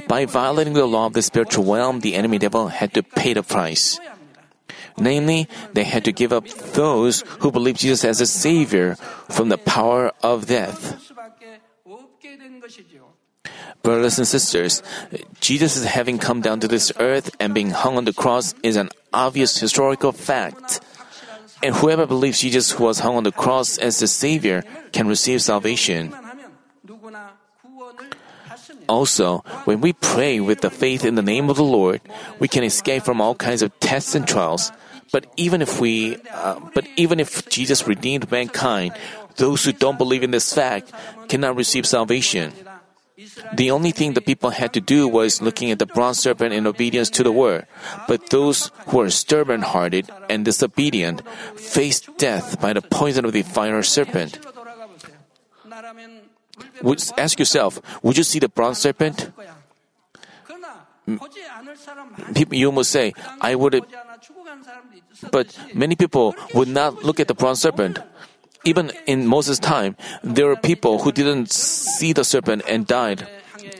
By 0.07 0.27
violating 0.27 0.75
the 0.75 0.85
law 0.85 1.07
of 1.07 1.15
the 1.15 1.23
spiritual 1.23 1.65
realm, 1.65 2.01
the 2.01 2.15
enemy 2.15 2.39
devil 2.39 2.69
had 2.69 2.93
to 2.93 3.03
pay 3.03 3.33
the 3.33 3.43
price. 3.43 3.99
Namely, 4.99 5.49
they 5.73 5.85
had 5.85 6.05
to 6.05 6.13
give 6.13 6.33
up 6.33 6.49
those 6.75 7.25
who 7.41 7.51
believe 7.51 7.77
Jesus 7.77 8.05
as 8.05 8.21
a 8.21 8.27
savior 8.27 8.97
from 9.31 9.49
the 9.49 9.59
power 9.59 10.13
of 10.23 10.47
death. 10.47 11.01
Brothers 13.83 14.19
and 14.19 14.27
sisters, 14.27 14.83
Jesus' 15.41 15.85
having 15.85 16.19
come 16.19 16.41
down 16.41 16.61
to 16.61 16.69
this 16.69 16.93
earth 16.99 17.31
and 17.39 17.55
being 17.55 17.71
hung 17.71 17.97
on 17.97 18.05
the 18.05 18.13
cross 18.13 18.55
is 18.63 18.77
an 18.77 18.91
obvious 19.13 19.59
historical 19.59 20.13
fact. 20.13 20.81
And 21.63 21.75
whoever 21.75 22.07
believes 22.07 22.41
Jesus 22.41 22.79
was 22.79 23.01
hung 23.01 23.17
on 23.17 23.25
the 23.25 23.33
cross 23.33 23.79
as 23.79 23.99
the 23.99 24.07
Savior 24.07 24.63
can 24.93 25.09
receive 25.09 25.43
salvation. 25.43 26.15
Also, 28.89 29.45
when 29.65 29.81
we 29.81 29.93
pray 29.93 30.41
with 30.41 30.61
the 30.61 30.71
faith 30.71 31.05
in 31.05 31.15
the 31.15 31.23
name 31.23 31.51
of 31.51 31.57
the 31.57 31.65
Lord, 31.65 32.01
we 32.39 32.49
can 32.49 32.65
escape 32.65 33.05
from 33.05 33.21
all 33.21 33.35
kinds 33.35 33.63
of 33.63 33.79
tests 33.81 34.15
and 34.15 34.27
trials. 34.27 34.73
But 35.13 35.27
even 35.37 35.63
if 35.63 35.81
we, 35.81 36.17
uh, 36.33 36.61
but 36.75 36.87
even 36.97 37.21
if 37.21 37.49
Jesus 37.49 37.87
redeemed 37.87 38.31
mankind, 38.31 38.95
those 39.37 39.65
who 39.65 39.73
don't 39.73 39.99
believe 39.99 40.23
in 40.23 40.31
this 40.31 40.53
fact 40.53 40.93
cannot 41.29 41.57
receive 41.57 41.87
salvation. 41.87 42.53
The 43.55 43.71
only 43.71 43.91
thing 43.91 44.15
the 44.15 44.21
people 44.21 44.51
had 44.51 44.73
to 44.75 44.81
do 44.81 45.09
was 45.09 45.43
looking 45.43 45.71
at 45.71 45.79
the 45.79 45.87
bronze 45.87 46.21
serpent 46.21 46.55
in 46.55 46.67
obedience 46.67 47.11
to 47.19 47.23
the 47.23 47.33
word. 47.33 47.67
But 48.07 48.31
those 48.31 48.71
who 48.87 48.99
were 48.99 49.11
stubborn 49.11 49.63
hearted 49.63 50.09
and 50.31 50.45
disobedient 50.45 51.27
faced 51.59 52.17
death 52.17 52.61
by 52.61 52.73
the 52.73 52.83
poison 52.83 53.25
of 53.25 53.33
the 53.33 53.43
fire 53.43 53.83
serpent. 53.83 54.39
Would, 56.83 57.03
ask 57.19 57.39
yourself, 57.39 57.81
would 58.03 58.17
you 58.17 58.25
see 58.25 58.39
the 58.39 58.49
bronze 58.49 58.79
serpent? 58.79 59.33
You 62.51 62.71
must 62.71 62.91
say, 62.91 63.15
I 63.41 63.55
would. 63.55 63.83
But 65.33 65.59
many 65.75 65.97
people 65.97 66.37
would 66.55 66.69
not 66.69 67.03
look 67.03 67.19
at 67.19 67.27
the 67.27 67.35
bronze 67.35 67.63
serpent. 67.63 67.99
Even 68.65 68.91
in 69.07 69.27
Moses' 69.27 69.59
time, 69.59 69.97
there 70.23 70.47
were 70.47 70.57
people 70.57 71.01
who 71.01 71.13
didn't 71.13 71.53
see 71.53 72.13
the 72.13 72.25
serpent 72.25 72.63
and 72.69 72.87
died. 72.87 73.27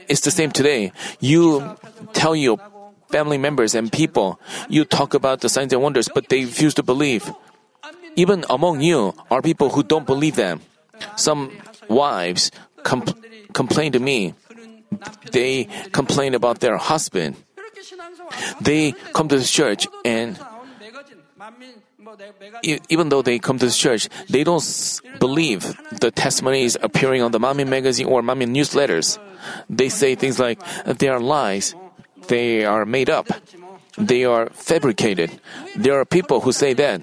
It's 0.07 0.21
the 0.21 0.31
same 0.31 0.51
today. 0.51 0.91
You 1.19 1.77
tell 2.13 2.35
your 2.35 2.57
family 3.09 3.37
members 3.37 3.75
and 3.75 3.91
people, 3.91 4.39
you 4.69 4.85
talk 4.85 5.13
about 5.13 5.41
the 5.41 5.49
signs 5.49 5.73
and 5.73 5.81
wonders, 5.81 6.09
but 6.13 6.29
they 6.29 6.45
refuse 6.45 6.73
to 6.75 6.83
believe. 6.83 7.31
Even 8.15 8.45
among 8.49 8.81
you 8.81 9.13
are 9.29 9.41
people 9.41 9.69
who 9.69 9.83
don't 9.83 10.05
believe 10.05 10.35
them. 10.35 10.61
Some 11.15 11.51
wives 11.87 12.51
com- 12.83 13.05
complain 13.53 13.91
to 13.93 13.99
me. 13.99 14.33
They 15.31 15.67
complain 15.91 16.33
about 16.35 16.59
their 16.59 16.77
husband. 16.77 17.35
They 18.61 18.93
come 19.13 19.27
to 19.29 19.37
the 19.37 19.45
church 19.45 19.87
and 20.03 20.37
even 22.89 23.09
though 23.09 23.21
they 23.21 23.39
come 23.39 23.59
to 23.59 23.65
the 23.65 23.71
church, 23.71 24.09
they 24.29 24.43
don't 24.43 24.63
believe 25.19 25.75
the 25.99 26.11
testimonies 26.11 26.77
appearing 26.81 27.21
on 27.21 27.31
the 27.31 27.39
Manmin 27.39 27.67
magazine 27.67 28.07
or 28.07 28.21
Manmin 28.21 28.51
newsletters. 28.55 29.17
They 29.69 29.89
say 29.89 30.15
things 30.15 30.39
like, 30.39 30.59
they 30.85 31.07
are 31.07 31.19
lies, 31.19 31.75
they 32.27 32.65
are 32.65 32.85
made 32.85 33.09
up, 33.09 33.27
they 33.97 34.25
are 34.25 34.49
fabricated. 34.51 35.39
There 35.75 35.99
are 35.99 36.05
people 36.05 36.41
who 36.41 36.51
say 36.51 36.73
that. 36.73 37.01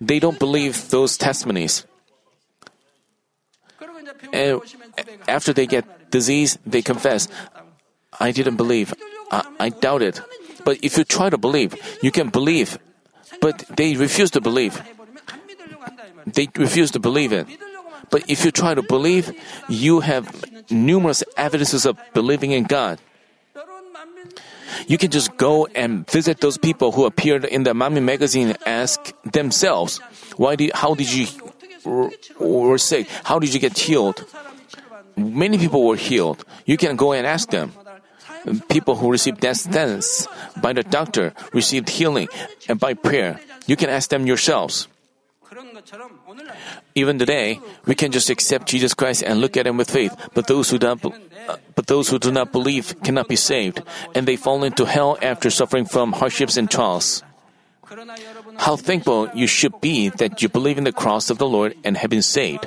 They 0.00 0.20
don't 0.20 0.38
believe 0.38 0.90
those 0.90 1.16
testimonies. 1.16 1.84
And 4.32 4.60
after 5.26 5.52
they 5.52 5.66
get 5.66 6.10
disease, 6.10 6.58
they 6.66 6.82
confess, 6.82 7.28
I 8.18 8.32
didn't 8.32 8.56
believe. 8.56 8.94
I, 9.30 9.44
I 9.58 9.68
doubted. 9.68 10.20
But 10.64 10.78
if 10.82 10.98
you 10.98 11.04
try 11.04 11.30
to 11.30 11.38
believe, 11.38 11.74
you 12.02 12.10
can 12.10 12.30
believe. 12.30 12.78
But 13.40 13.64
they 13.76 13.96
refuse 13.96 14.30
to 14.32 14.40
believe. 14.40 14.80
They 16.26 16.48
refuse 16.56 16.90
to 16.92 17.00
believe 17.00 17.32
it. 17.32 17.46
But 18.10 18.28
if 18.28 18.44
you 18.44 18.50
try 18.50 18.74
to 18.74 18.82
believe, 18.82 19.32
you 19.68 20.00
have 20.00 20.28
numerous 20.70 21.22
evidences 21.36 21.84
of 21.86 21.98
believing 22.14 22.52
in 22.52 22.64
God. 22.64 22.98
You 24.86 24.96
can 24.96 25.10
just 25.10 25.36
go 25.36 25.66
and 25.74 26.08
visit 26.08 26.40
those 26.40 26.56
people 26.56 26.92
who 26.92 27.04
appeared 27.04 27.44
in 27.44 27.64
the 27.64 27.72
Manmin 27.72 28.04
magazine 28.04 28.48
and 28.48 28.58
ask 28.66 29.12
themselves, 29.24 29.98
why 30.36 30.56
did, 30.56 30.72
how 30.74 30.94
did 30.94 31.12
you 31.12 31.26
or, 31.84 32.10
or 32.38 32.78
sick? 32.78 33.08
How 33.24 33.38
did 33.38 33.52
you 33.52 33.60
get 33.60 33.76
healed? 33.76 34.24
Many 35.16 35.58
people 35.58 35.86
were 35.86 35.96
healed. 35.96 36.44
You 36.64 36.76
can 36.76 36.96
go 36.96 37.12
and 37.12 37.26
ask 37.26 37.50
them. 37.50 37.72
People 38.68 38.96
who 38.96 39.10
received 39.10 39.40
death 39.40 39.56
sentence 39.56 40.26
by 40.60 40.72
the 40.72 40.82
doctor 40.82 41.32
received 41.52 41.88
healing 41.88 42.28
and 42.68 42.78
by 42.78 42.94
prayer. 42.94 43.40
You 43.66 43.76
can 43.76 43.90
ask 43.90 44.10
them 44.10 44.26
yourselves. 44.26 44.88
Even 46.94 47.18
today, 47.18 47.60
we 47.86 47.94
can 47.94 48.12
just 48.12 48.30
accept 48.30 48.68
Jesus 48.68 48.92
Christ 48.94 49.22
and 49.22 49.40
look 49.40 49.56
at 49.56 49.66
Him 49.66 49.76
with 49.76 49.90
faith, 49.90 50.14
but 50.34 50.46
those 50.46 50.70
who 50.70 50.78
don't, 50.78 51.04
uh, 51.04 51.56
but 51.74 51.86
those 51.86 52.08
who 52.08 52.18
do 52.18 52.30
not 52.30 52.52
believe 52.52 52.94
cannot 53.02 53.28
be 53.28 53.36
saved, 53.36 53.82
and 54.14 54.26
they 54.26 54.36
fall 54.36 54.64
into 54.64 54.84
hell 54.84 55.16
after 55.22 55.48
suffering 55.50 55.86
from 55.86 56.12
hardships 56.12 56.56
and 56.56 56.70
trials. 56.70 57.22
How 58.56 58.76
thankful 58.76 59.30
you 59.34 59.46
should 59.46 59.80
be 59.80 60.10
that 60.20 60.42
you 60.42 60.48
believe 60.48 60.76
in 60.76 60.84
the 60.84 60.92
cross 60.92 61.30
of 61.30 61.38
the 61.38 61.48
Lord 61.48 61.74
and 61.84 61.96
have 61.96 62.10
been 62.10 62.22
saved. 62.22 62.66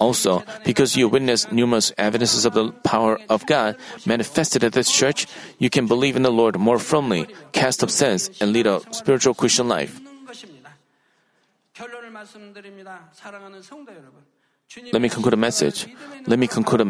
Also, 0.00 0.44
because 0.64 0.96
you 0.96 1.08
witnessed 1.08 1.52
numerous 1.52 1.92
evidences 1.98 2.44
of 2.44 2.54
the 2.54 2.72
power 2.84 3.18
of 3.28 3.46
God 3.46 3.76
manifested 4.04 4.64
at 4.64 4.72
this 4.72 4.90
church, 4.90 5.26
you 5.58 5.70
can 5.70 5.86
believe 5.86 6.16
in 6.16 6.22
the 6.22 6.32
Lord 6.32 6.58
more 6.58 6.78
firmly, 6.78 7.26
cast 7.52 7.82
off 7.82 7.90
sins, 7.90 8.30
and 8.40 8.52
lead 8.52 8.66
a 8.66 8.80
spiritual 8.92 9.34
Christian 9.34 9.68
life. 9.68 10.00
Let 14.92 15.00
me 15.00 15.08
conclude 15.08 15.34
a 15.34 15.36
message. 15.36 15.86
Let 16.26 16.38
me 16.38 16.48
conclude, 16.48 16.80
a, 16.80 16.86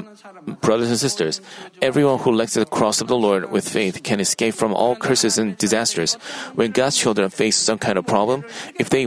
brothers 0.64 0.88
and 0.88 0.99
sisters. 0.99 1.40
Everyone 1.83 2.19
who 2.19 2.33
lacks 2.33 2.55
the 2.55 2.64
cross 2.64 3.01
of 3.01 3.09
the 3.09 3.16
Lord 3.16 3.51
with 3.51 3.69
faith 3.69 4.03
can 4.03 4.19
escape 4.19 4.55
from 4.55 4.73
all 4.73 4.97
curses 4.97 5.38
and 5.38 5.57
disasters. 5.59 6.14
When 6.55 6.73
God's 6.73 6.97
children 6.97 7.29
face 7.31 7.57
some 7.57 7.79
kind 7.79 7.99
of 7.99 8.07
problem, 8.07 8.45
if 8.79 8.90
they 8.90 9.07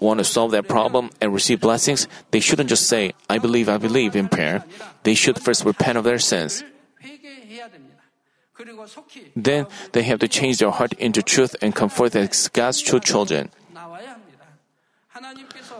want 0.00 0.18
to 0.18 0.24
solve 0.24 0.50
that 0.52 0.66
problem 0.66 1.10
and 1.20 1.32
receive 1.32 1.60
blessings, 1.60 2.08
they 2.30 2.40
shouldn't 2.40 2.68
just 2.68 2.88
say, 2.88 3.12
I 3.28 3.38
believe, 3.38 3.68
I 3.68 3.78
believe 3.78 4.16
in 4.16 4.28
prayer. 4.28 4.64
They 5.04 5.14
should 5.14 5.38
first 5.38 5.64
repent 5.64 5.98
of 5.98 6.04
their 6.04 6.18
sins. 6.18 6.64
Then 9.36 9.66
they 9.92 10.02
have 10.02 10.18
to 10.20 10.28
change 10.28 10.58
their 10.58 10.70
heart 10.70 10.92
into 10.94 11.22
truth 11.22 11.56
and 11.62 11.74
come 11.74 11.88
forth 11.88 12.16
as 12.16 12.48
God's 12.48 12.80
true 12.80 13.00
children. 13.00 13.50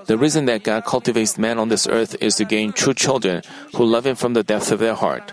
The 0.07 0.19
reason 0.19 0.47
that 0.47 0.65
God 0.65 0.85
cultivates 0.85 1.39
man 1.39 1.59
on 1.59 1.69
this 1.69 1.87
earth 1.87 2.17
is 2.21 2.37
to 2.37 2.45
gain 2.45 2.73
true 2.73 2.95
children 2.95 3.43
who 3.75 3.85
love 3.85 4.07
Him 4.07 4.17
from 4.17 4.35
the 4.35 4.43
depth 4.43 4.73
of 4.73 4.79
their 4.79 4.95
heart. 4.95 5.33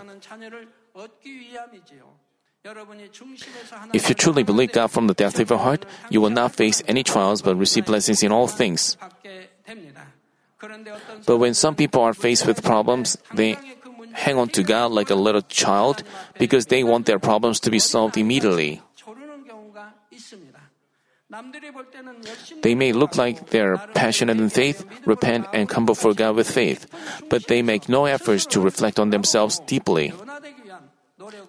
If 3.92 4.08
you 4.08 4.14
truly 4.14 4.42
believe 4.42 4.72
God 4.72 4.90
from 4.90 5.06
the 5.06 5.14
depth 5.14 5.40
of 5.40 5.50
your 5.50 5.58
heart, 5.58 5.86
you 6.10 6.20
will 6.20 6.30
not 6.30 6.54
face 6.54 6.82
any 6.86 7.02
trials 7.02 7.42
but 7.42 7.56
receive 7.56 7.86
blessings 7.86 8.22
in 8.22 8.32
all 8.32 8.46
things. 8.46 8.96
But 11.26 11.38
when 11.38 11.54
some 11.54 11.74
people 11.74 12.02
are 12.02 12.14
faced 12.14 12.46
with 12.46 12.62
problems, 12.62 13.16
they 13.32 13.56
hang 14.12 14.36
on 14.36 14.48
to 14.50 14.62
God 14.62 14.90
like 14.90 15.10
a 15.10 15.14
little 15.14 15.42
child 15.42 16.02
because 16.38 16.66
they 16.66 16.82
want 16.82 17.06
their 17.06 17.18
problems 17.18 17.60
to 17.60 17.70
be 17.70 17.78
solved 17.78 18.16
immediately. 18.16 18.82
They 22.62 22.74
may 22.74 22.92
look 22.92 23.16
like 23.16 23.50
they're 23.50 23.76
passionate 23.92 24.40
in 24.40 24.48
faith, 24.48 24.84
repent, 25.04 25.46
and 25.52 25.68
come 25.68 25.84
before 25.84 26.14
God 26.14 26.36
with 26.36 26.50
faith, 26.50 26.88
but 27.28 27.46
they 27.48 27.60
make 27.60 27.88
no 27.88 28.06
efforts 28.06 28.46
to 28.46 28.60
reflect 28.60 28.98
on 28.98 29.10
themselves 29.10 29.60
deeply. 29.66 30.12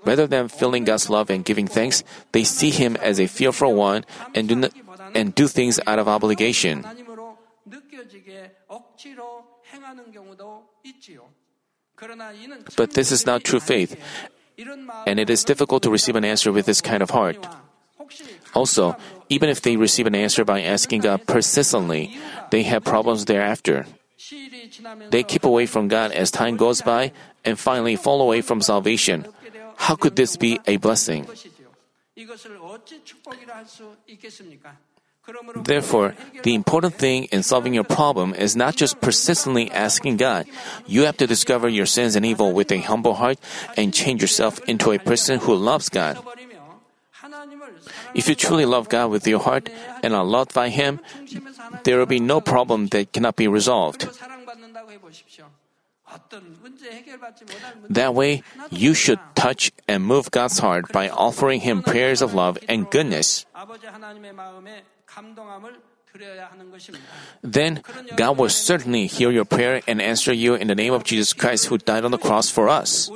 Rather 0.06 0.28
than 0.28 0.48
feeling 0.48 0.84
God's 0.84 1.10
love 1.10 1.30
and 1.30 1.44
giving 1.46 1.68
thanks, 1.68 2.04
they 2.32 2.44
see 2.44 2.70
Him 2.70 2.96
as 2.98 3.20
a 3.20 3.28
fearful 3.28 3.74
one 3.74 4.06
and 4.34 4.48
do, 4.48 4.56
not, 4.56 4.72
and 5.16 5.34
do 5.36 5.48
things 5.48 5.80
out 5.88 6.00
of 6.00 6.08
obligation. 6.08 6.86
But 12.76 12.92
this 12.94 13.12
is 13.12 13.26
not 13.26 13.44
true 13.44 13.60
faith, 13.60 14.00
and 15.06 15.20
it 15.20 15.30
is 15.30 15.44
difficult 15.44 15.84
to 15.84 15.92
receive 15.92 16.16
an 16.16 16.26
answer 16.26 16.52
with 16.52 16.66
this 16.66 16.82
kind 16.82 17.04
of 17.04 17.10
heart. 17.10 17.38
Also, 18.56 18.96
even 19.30 19.50
if 19.50 19.62
they 19.62 19.78
receive 19.78 20.08
an 20.08 20.16
answer 20.16 20.44
by 20.44 20.62
asking 20.62 21.02
God 21.02 21.28
persistently, 21.28 22.18
they 22.50 22.64
have 22.64 22.84
problems 22.84 23.26
thereafter. 23.26 23.86
They 25.10 25.24
keep 25.24 25.44
away 25.44 25.66
from 25.66 25.88
God 25.88 26.12
as 26.12 26.32
time 26.32 26.58
goes 26.58 26.82
by 26.82 27.12
and 27.46 27.60
finally 27.60 27.96
fall 27.96 28.22
away 28.22 28.42
from 28.42 28.62
salvation. 28.62 29.26
How 29.80 29.96
could 29.96 30.16
this 30.16 30.36
be 30.36 30.60
a 30.68 30.78
blessing? 30.78 31.26
Therefore, 35.64 36.16
the 36.44 36.54
important 36.54 36.96
thing 36.96 37.26
in 37.32 37.44
solving 37.44 37.74
your 37.74 37.84
problem 37.84 38.34
is 38.34 38.56
not 38.56 38.76
just 38.76 39.00
persistently 39.00 39.72
asking 39.72 40.18
God. 40.18 40.48
You 40.86 41.06
have 41.06 41.18
to 41.18 41.28
discover 41.28 41.70
your 41.70 41.86
sins 41.86 42.16
and 42.16 42.26
evil 42.26 42.52
with 42.52 42.72
a 42.72 42.80
humble 42.80 43.16
heart 43.16 43.40
and 43.78 43.94
change 43.94 44.22
yourself 44.22 44.60
into 44.68 44.92
a 44.92 45.00
person 45.00 45.40
who 45.40 45.56
loves 45.56 45.90
God. 45.90 46.18
If 48.16 48.28
you 48.28 48.36
truly 48.36 48.66
love 48.66 48.90
God 48.90 49.12
with 49.12 49.28
your 49.28 49.40
heart 49.40 49.70
and 50.04 50.16
are 50.16 50.26
loved 50.26 50.54
by 50.54 50.70
Him, 50.70 51.00
there 51.84 51.98
will 51.98 52.10
be 52.10 52.20
no 52.20 52.42
problem 52.42 52.88
that 52.88 53.14
cannot 53.14 53.36
be 53.36 53.48
resolved. 53.48 54.10
That 57.90 58.14
way, 58.14 58.44
you 58.72 58.94
should 58.94 59.20
touch 59.36 59.72
and 59.88 60.04
move 60.04 60.32
God's 60.32 60.60
heart 60.60 60.92
by 60.92 61.10
offering 61.10 61.62
Him 61.62 61.84
prayers 61.84 62.22
of 62.22 62.34
love 62.34 62.58
and 62.68 62.90
goodness. 62.90 63.46
Then 67.44 67.82
God 68.16 68.38
will 68.38 68.50
certainly 68.50 69.06
hear 69.08 69.32
your 69.32 69.46
prayer 69.46 69.82
and 69.88 70.02
answer 70.02 70.34
you 70.34 70.56
in 70.56 70.68
the 70.68 70.76
name 70.76 70.94
of 70.94 71.04
Jesus 71.04 71.34
Christ 71.34 71.68
who 71.68 71.78
died 71.78 72.04
on 72.04 72.12
the 72.12 72.18
cross 72.18 72.50
for 72.50 72.68
us. 72.68 73.10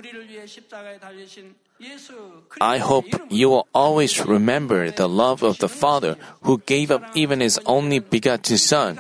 I 2.61 2.78
hope 2.78 3.05
you 3.30 3.49
will 3.49 3.68
always 3.74 4.24
remember 4.26 4.91
the 4.91 5.09
love 5.09 5.43
of 5.43 5.57
the 5.57 5.68
Father 5.68 6.18
who 6.43 6.61
gave 6.66 6.91
up 6.91 7.03
even 7.16 7.39
his 7.39 7.59
only 7.66 7.99
begotten 7.99 8.57
Son 8.57 8.99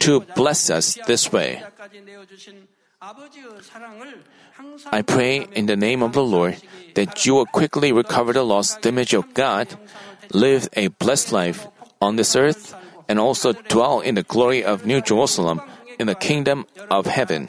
to 0.00 0.20
bless 0.36 0.70
us 0.70 0.98
this 1.06 1.32
way. 1.32 1.62
I 4.92 5.02
pray 5.02 5.46
in 5.54 5.66
the 5.66 5.76
name 5.76 6.02
of 6.02 6.12
the 6.12 6.24
Lord 6.24 6.56
that 6.94 7.24
you 7.24 7.34
will 7.34 7.46
quickly 7.46 7.92
recover 7.92 8.32
the 8.32 8.42
lost 8.42 8.84
image 8.86 9.14
of 9.14 9.32
God, 9.34 9.78
live 10.32 10.68
a 10.72 10.88
blessed 10.88 11.30
life 11.30 11.68
on 12.02 12.16
this 12.16 12.34
earth, 12.34 12.74
and 13.08 13.20
also 13.20 13.52
dwell 13.52 14.00
in 14.00 14.16
the 14.16 14.24
glory 14.24 14.64
of 14.64 14.84
New 14.84 15.00
Jerusalem 15.00 15.60
in 15.98 16.08
the 16.08 16.16
kingdom 16.16 16.66
of 16.90 17.06
heaven. 17.06 17.48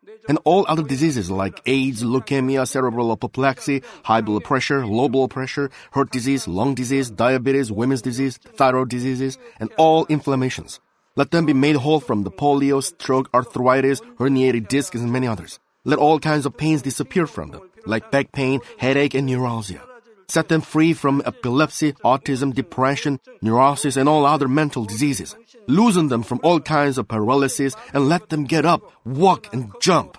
and 0.31 0.39
all 0.45 0.63
other 0.69 0.81
diseases 0.81 1.29
like 1.29 1.59
AIDS, 1.65 2.03
leukemia, 2.03 2.65
cerebral 2.65 3.11
apoplexy, 3.11 3.83
high 4.03 4.21
blood 4.21 4.45
pressure, 4.45 4.87
low 4.87 5.09
blood 5.09 5.29
pressure, 5.29 5.69
heart 5.91 6.09
disease, 6.09 6.47
lung 6.47 6.73
disease, 6.73 7.09
diabetes, 7.11 7.69
women's 7.69 8.01
disease, 8.01 8.37
thyroid 8.37 8.87
diseases, 8.87 9.37
and 9.59 9.69
all 9.77 10.05
inflammations. 10.07 10.79
Let 11.17 11.31
them 11.31 11.45
be 11.45 11.51
made 11.51 11.75
whole 11.75 11.99
from 11.99 12.23
the 12.23 12.31
polio, 12.31 12.81
stroke, 12.81 13.27
arthritis, 13.33 13.99
herniated 14.17 14.69
discs, 14.69 14.95
and 14.95 15.11
many 15.11 15.27
others. 15.27 15.59
Let 15.83 15.99
all 15.99 16.17
kinds 16.17 16.45
of 16.45 16.55
pains 16.55 16.81
disappear 16.81 17.27
from 17.27 17.51
them, 17.51 17.67
like 17.85 18.09
back 18.09 18.31
pain, 18.31 18.61
headache, 18.77 19.13
and 19.13 19.27
neuralgia. 19.27 19.81
Set 20.29 20.47
them 20.47 20.61
free 20.61 20.93
from 20.93 21.21
epilepsy, 21.25 21.91
autism, 22.05 22.53
depression, 22.53 23.19
neurosis, 23.41 23.97
and 23.97 24.07
all 24.07 24.25
other 24.25 24.47
mental 24.47 24.85
diseases. 24.85 25.35
Loosen 25.67 26.07
them 26.07 26.23
from 26.23 26.39
all 26.41 26.61
kinds 26.61 26.97
of 26.97 27.09
paralysis 27.09 27.75
and 27.93 28.07
let 28.07 28.29
them 28.29 28.45
get 28.45 28.65
up, 28.65 28.81
walk, 29.03 29.51
and 29.51 29.73
jump. 29.81 30.17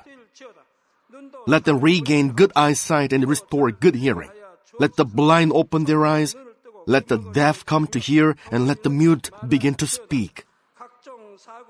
Let 1.47 1.64
them 1.64 1.80
regain 1.80 2.32
good 2.32 2.53
eyesight 2.55 3.12
and 3.12 3.28
restore 3.28 3.70
good 3.70 3.95
hearing. 3.95 4.30
Let 4.78 4.97
the 4.97 5.05
blind 5.05 5.53
open 5.55 5.84
their 5.84 6.07
eyes. 6.07 6.34
Let 6.86 7.09
the 7.09 7.18
deaf 7.18 7.64
come 7.64 7.86
to 7.88 7.99
hear 7.99 8.36
and 8.51 8.66
let 8.66 8.82
the 8.82 8.90
mute 8.90 9.30
begin 9.47 9.74
to 9.76 9.86
speak. 9.86 10.47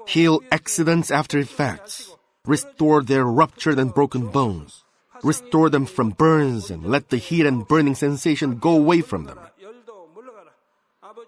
Heal 0.06 0.40
accidents 0.50 1.10
after 1.10 1.38
effects. 1.38 2.14
Restore 2.44 3.02
their 3.02 3.24
ruptured 3.24 3.78
and 3.78 3.94
broken 3.94 4.28
bones 4.28 4.82
restore 5.22 5.70
them 5.70 5.86
from 5.86 6.10
burns, 6.10 6.70
and 6.70 6.84
let 6.84 7.08
the 7.10 7.16
heat 7.16 7.46
and 7.46 7.66
burning 7.66 7.94
sensation 7.94 8.58
go 8.58 8.76
away 8.76 9.00
from 9.00 9.24
them. 9.24 9.38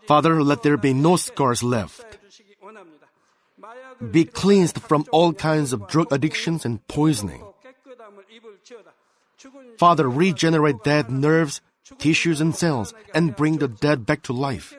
Father, 0.06 0.42
let 0.42 0.62
there 0.62 0.76
be 0.76 0.92
no 0.92 1.16
scars 1.16 1.62
left. 1.62 2.04
Be 4.10 4.24
cleansed 4.24 4.82
from 4.82 5.06
all 5.10 5.32
kinds 5.32 5.72
of 5.72 5.88
drug 5.88 6.12
addictions 6.12 6.64
and 6.64 6.86
poisoning. 6.88 7.42
Father, 9.78 10.08
regenerate 10.08 10.82
dead 10.84 11.10
nerves, 11.10 11.60
tissues, 11.98 12.40
and 12.40 12.54
cells, 12.54 12.94
and 13.14 13.36
bring 13.36 13.58
the 13.58 13.68
dead 13.68 14.06
back 14.06 14.22
to 14.22 14.32
life. 14.32 14.74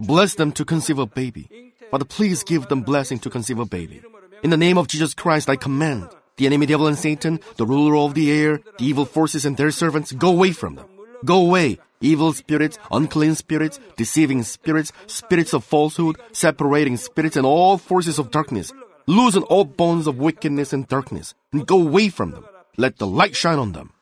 Bless 0.00 0.34
them 0.34 0.52
to 0.52 0.64
conceive 0.64 0.98
a 0.98 1.06
baby. 1.06 1.72
Father, 1.90 2.04
please 2.04 2.42
give 2.42 2.68
them 2.68 2.82
blessing 2.82 3.18
to 3.20 3.30
conceive 3.30 3.58
a 3.58 3.64
baby. 3.64 4.02
In 4.42 4.50
the 4.50 4.56
name 4.56 4.76
of 4.78 4.88
Jesus 4.88 5.14
Christ, 5.14 5.48
I 5.48 5.56
command 5.56 6.08
the 6.36 6.46
enemy 6.46 6.66
devil 6.66 6.86
and 6.86 6.98
Satan, 6.98 7.40
the 7.56 7.66
ruler 7.66 7.96
of 7.96 8.14
the 8.14 8.30
air, 8.30 8.60
the 8.78 8.84
evil 8.84 9.04
forces 9.04 9.46
and 9.46 9.56
their 9.56 9.70
servants, 9.70 10.12
go 10.12 10.30
away 10.30 10.52
from 10.52 10.74
them. 10.74 10.86
Go 11.24 11.46
away, 11.46 11.78
evil 12.00 12.32
spirits, 12.32 12.78
unclean 12.90 13.34
spirits, 13.36 13.78
deceiving 13.96 14.42
spirits, 14.42 14.92
spirits 15.06 15.54
of 15.54 15.64
falsehood, 15.64 16.18
separating 16.32 16.96
spirits, 16.96 17.36
and 17.36 17.46
all 17.46 17.78
forces 17.78 18.18
of 18.18 18.30
darkness. 18.30 18.72
Loosen 19.06 19.44
all 19.44 19.64
bonds 19.64 20.06
of 20.06 20.18
wickedness 20.18 20.72
and 20.72 20.88
darkness, 20.88 21.34
and 21.52 21.66
go 21.66 21.80
away 21.80 22.08
from 22.08 22.32
them. 22.32 22.44
Let 22.76 22.98
the 22.98 23.06
light 23.06 23.36
shine 23.36 23.58
on 23.58 23.72
them. 23.72 23.93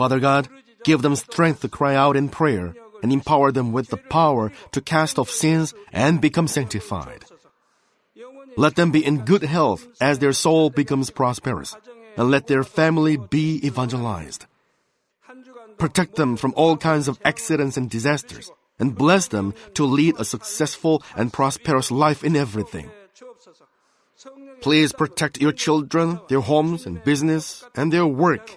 Father 0.00 0.16
God, 0.16 0.48
give 0.82 1.02
them 1.04 1.12
strength 1.12 1.60
to 1.60 1.68
cry 1.68 1.92
out 1.94 2.16
in 2.16 2.32
prayer, 2.32 2.72
and 3.02 3.12
empower 3.12 3.52
them 3.52 3.68
with 3.68 3.92
the 3.92 4.00
power 4.00 4.48
to 4.72 4.80
cast 4.80 5.18
off 5.18 5.28
sins 5.28 5.74
and 5.92 6.24
become 6.24 6.48
sanctified. 6.48 7.28
Let 8.56 8.76
them 8.80 8.96
be 8.96 9.04
in 9.04 9.28
good 9.28 9.44
health 9.44 9.84
as 10.00 10.16
their 10.16 10.32
soul 10.32 10.70
becomes 10.72 11.12
prosperous, 11.12 11.76
and 12.16 12.32
let 12.32 12.46
their 12.46 12.64
family 12.64 13.20
be 13.20 13.60
evangelized. 13.60 14.48
Protect 15.76 16.16
them 16.16 16.40
from 16.40 16.56
all 16.56 16.80
kinds 16.80 17.04
of 17.04 17.20
accidents 17.20 17.76
and 17.76 17.92
disasters, 17.92 18.48
and 18.80 18.96
bless 18.96 19.28
them 19.28 19.52
to 19.76 19.84
lead 19.84 20.16
a 20.16 20.24
successful 20.24 21.04
and 21.12 21.28
prosperous 21.28 21.92
life 21.92 22.24
in 22.24 22.40
everything. 22.40 22.88
Please 24.64 24.96
protect 24.96 25.44
your 25.44 25.52
children, 25.52 26.24
their 26.32 26.40
homes 26.40 26.86
and 26.88 27.04
business, 27.04 27.68
and 27.76 27.92
their 27.92 28.08
work 28.08 28.56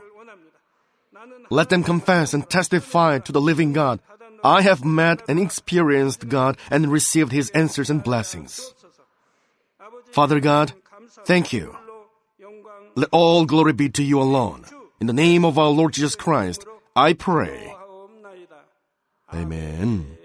Let 1.51 1.67
them 1.67 1.83
confess 1.83 2.33
and 2.33 2.49
testify 2.49 3.19
to 3.19 3.31
the 3.33 3.41
living 3.41 3.73
God. 3.73 3.99
I 4.41 4.61
have 4.61 4.85
met 4.85 5.21
and 5.27 5.37
experienced 5.37 6.29
God 6.29 6.55
and 6.71 6.87
received 6.87 7.33
His 7.33 7.49
answers 7.51 7.89
and 7.89 8.01
blessings. 8.01 8.73
Father 10.11 10.39
God, 10.39 10.71
thank 11.25 11.51
you. 11.51 11.75
Let 12.95 13.09
all 13.11 13.45
glory 13.45 13.73
be 13.73 13.89
to 13.89 14.03
you 14.03 14.21
alone. 14.21 14.63
In 15.01 15.07
the 15.07 15.13
name 15.13 15.43
of 15.43 15.59
our 15.59 15.69
Lord 15.69 15.91
Jesus 15.91 16.15
Christ, 16.15 16.65
I 16.95 17.11
pray. 17.13 17.75
Amen. 19.33 20.20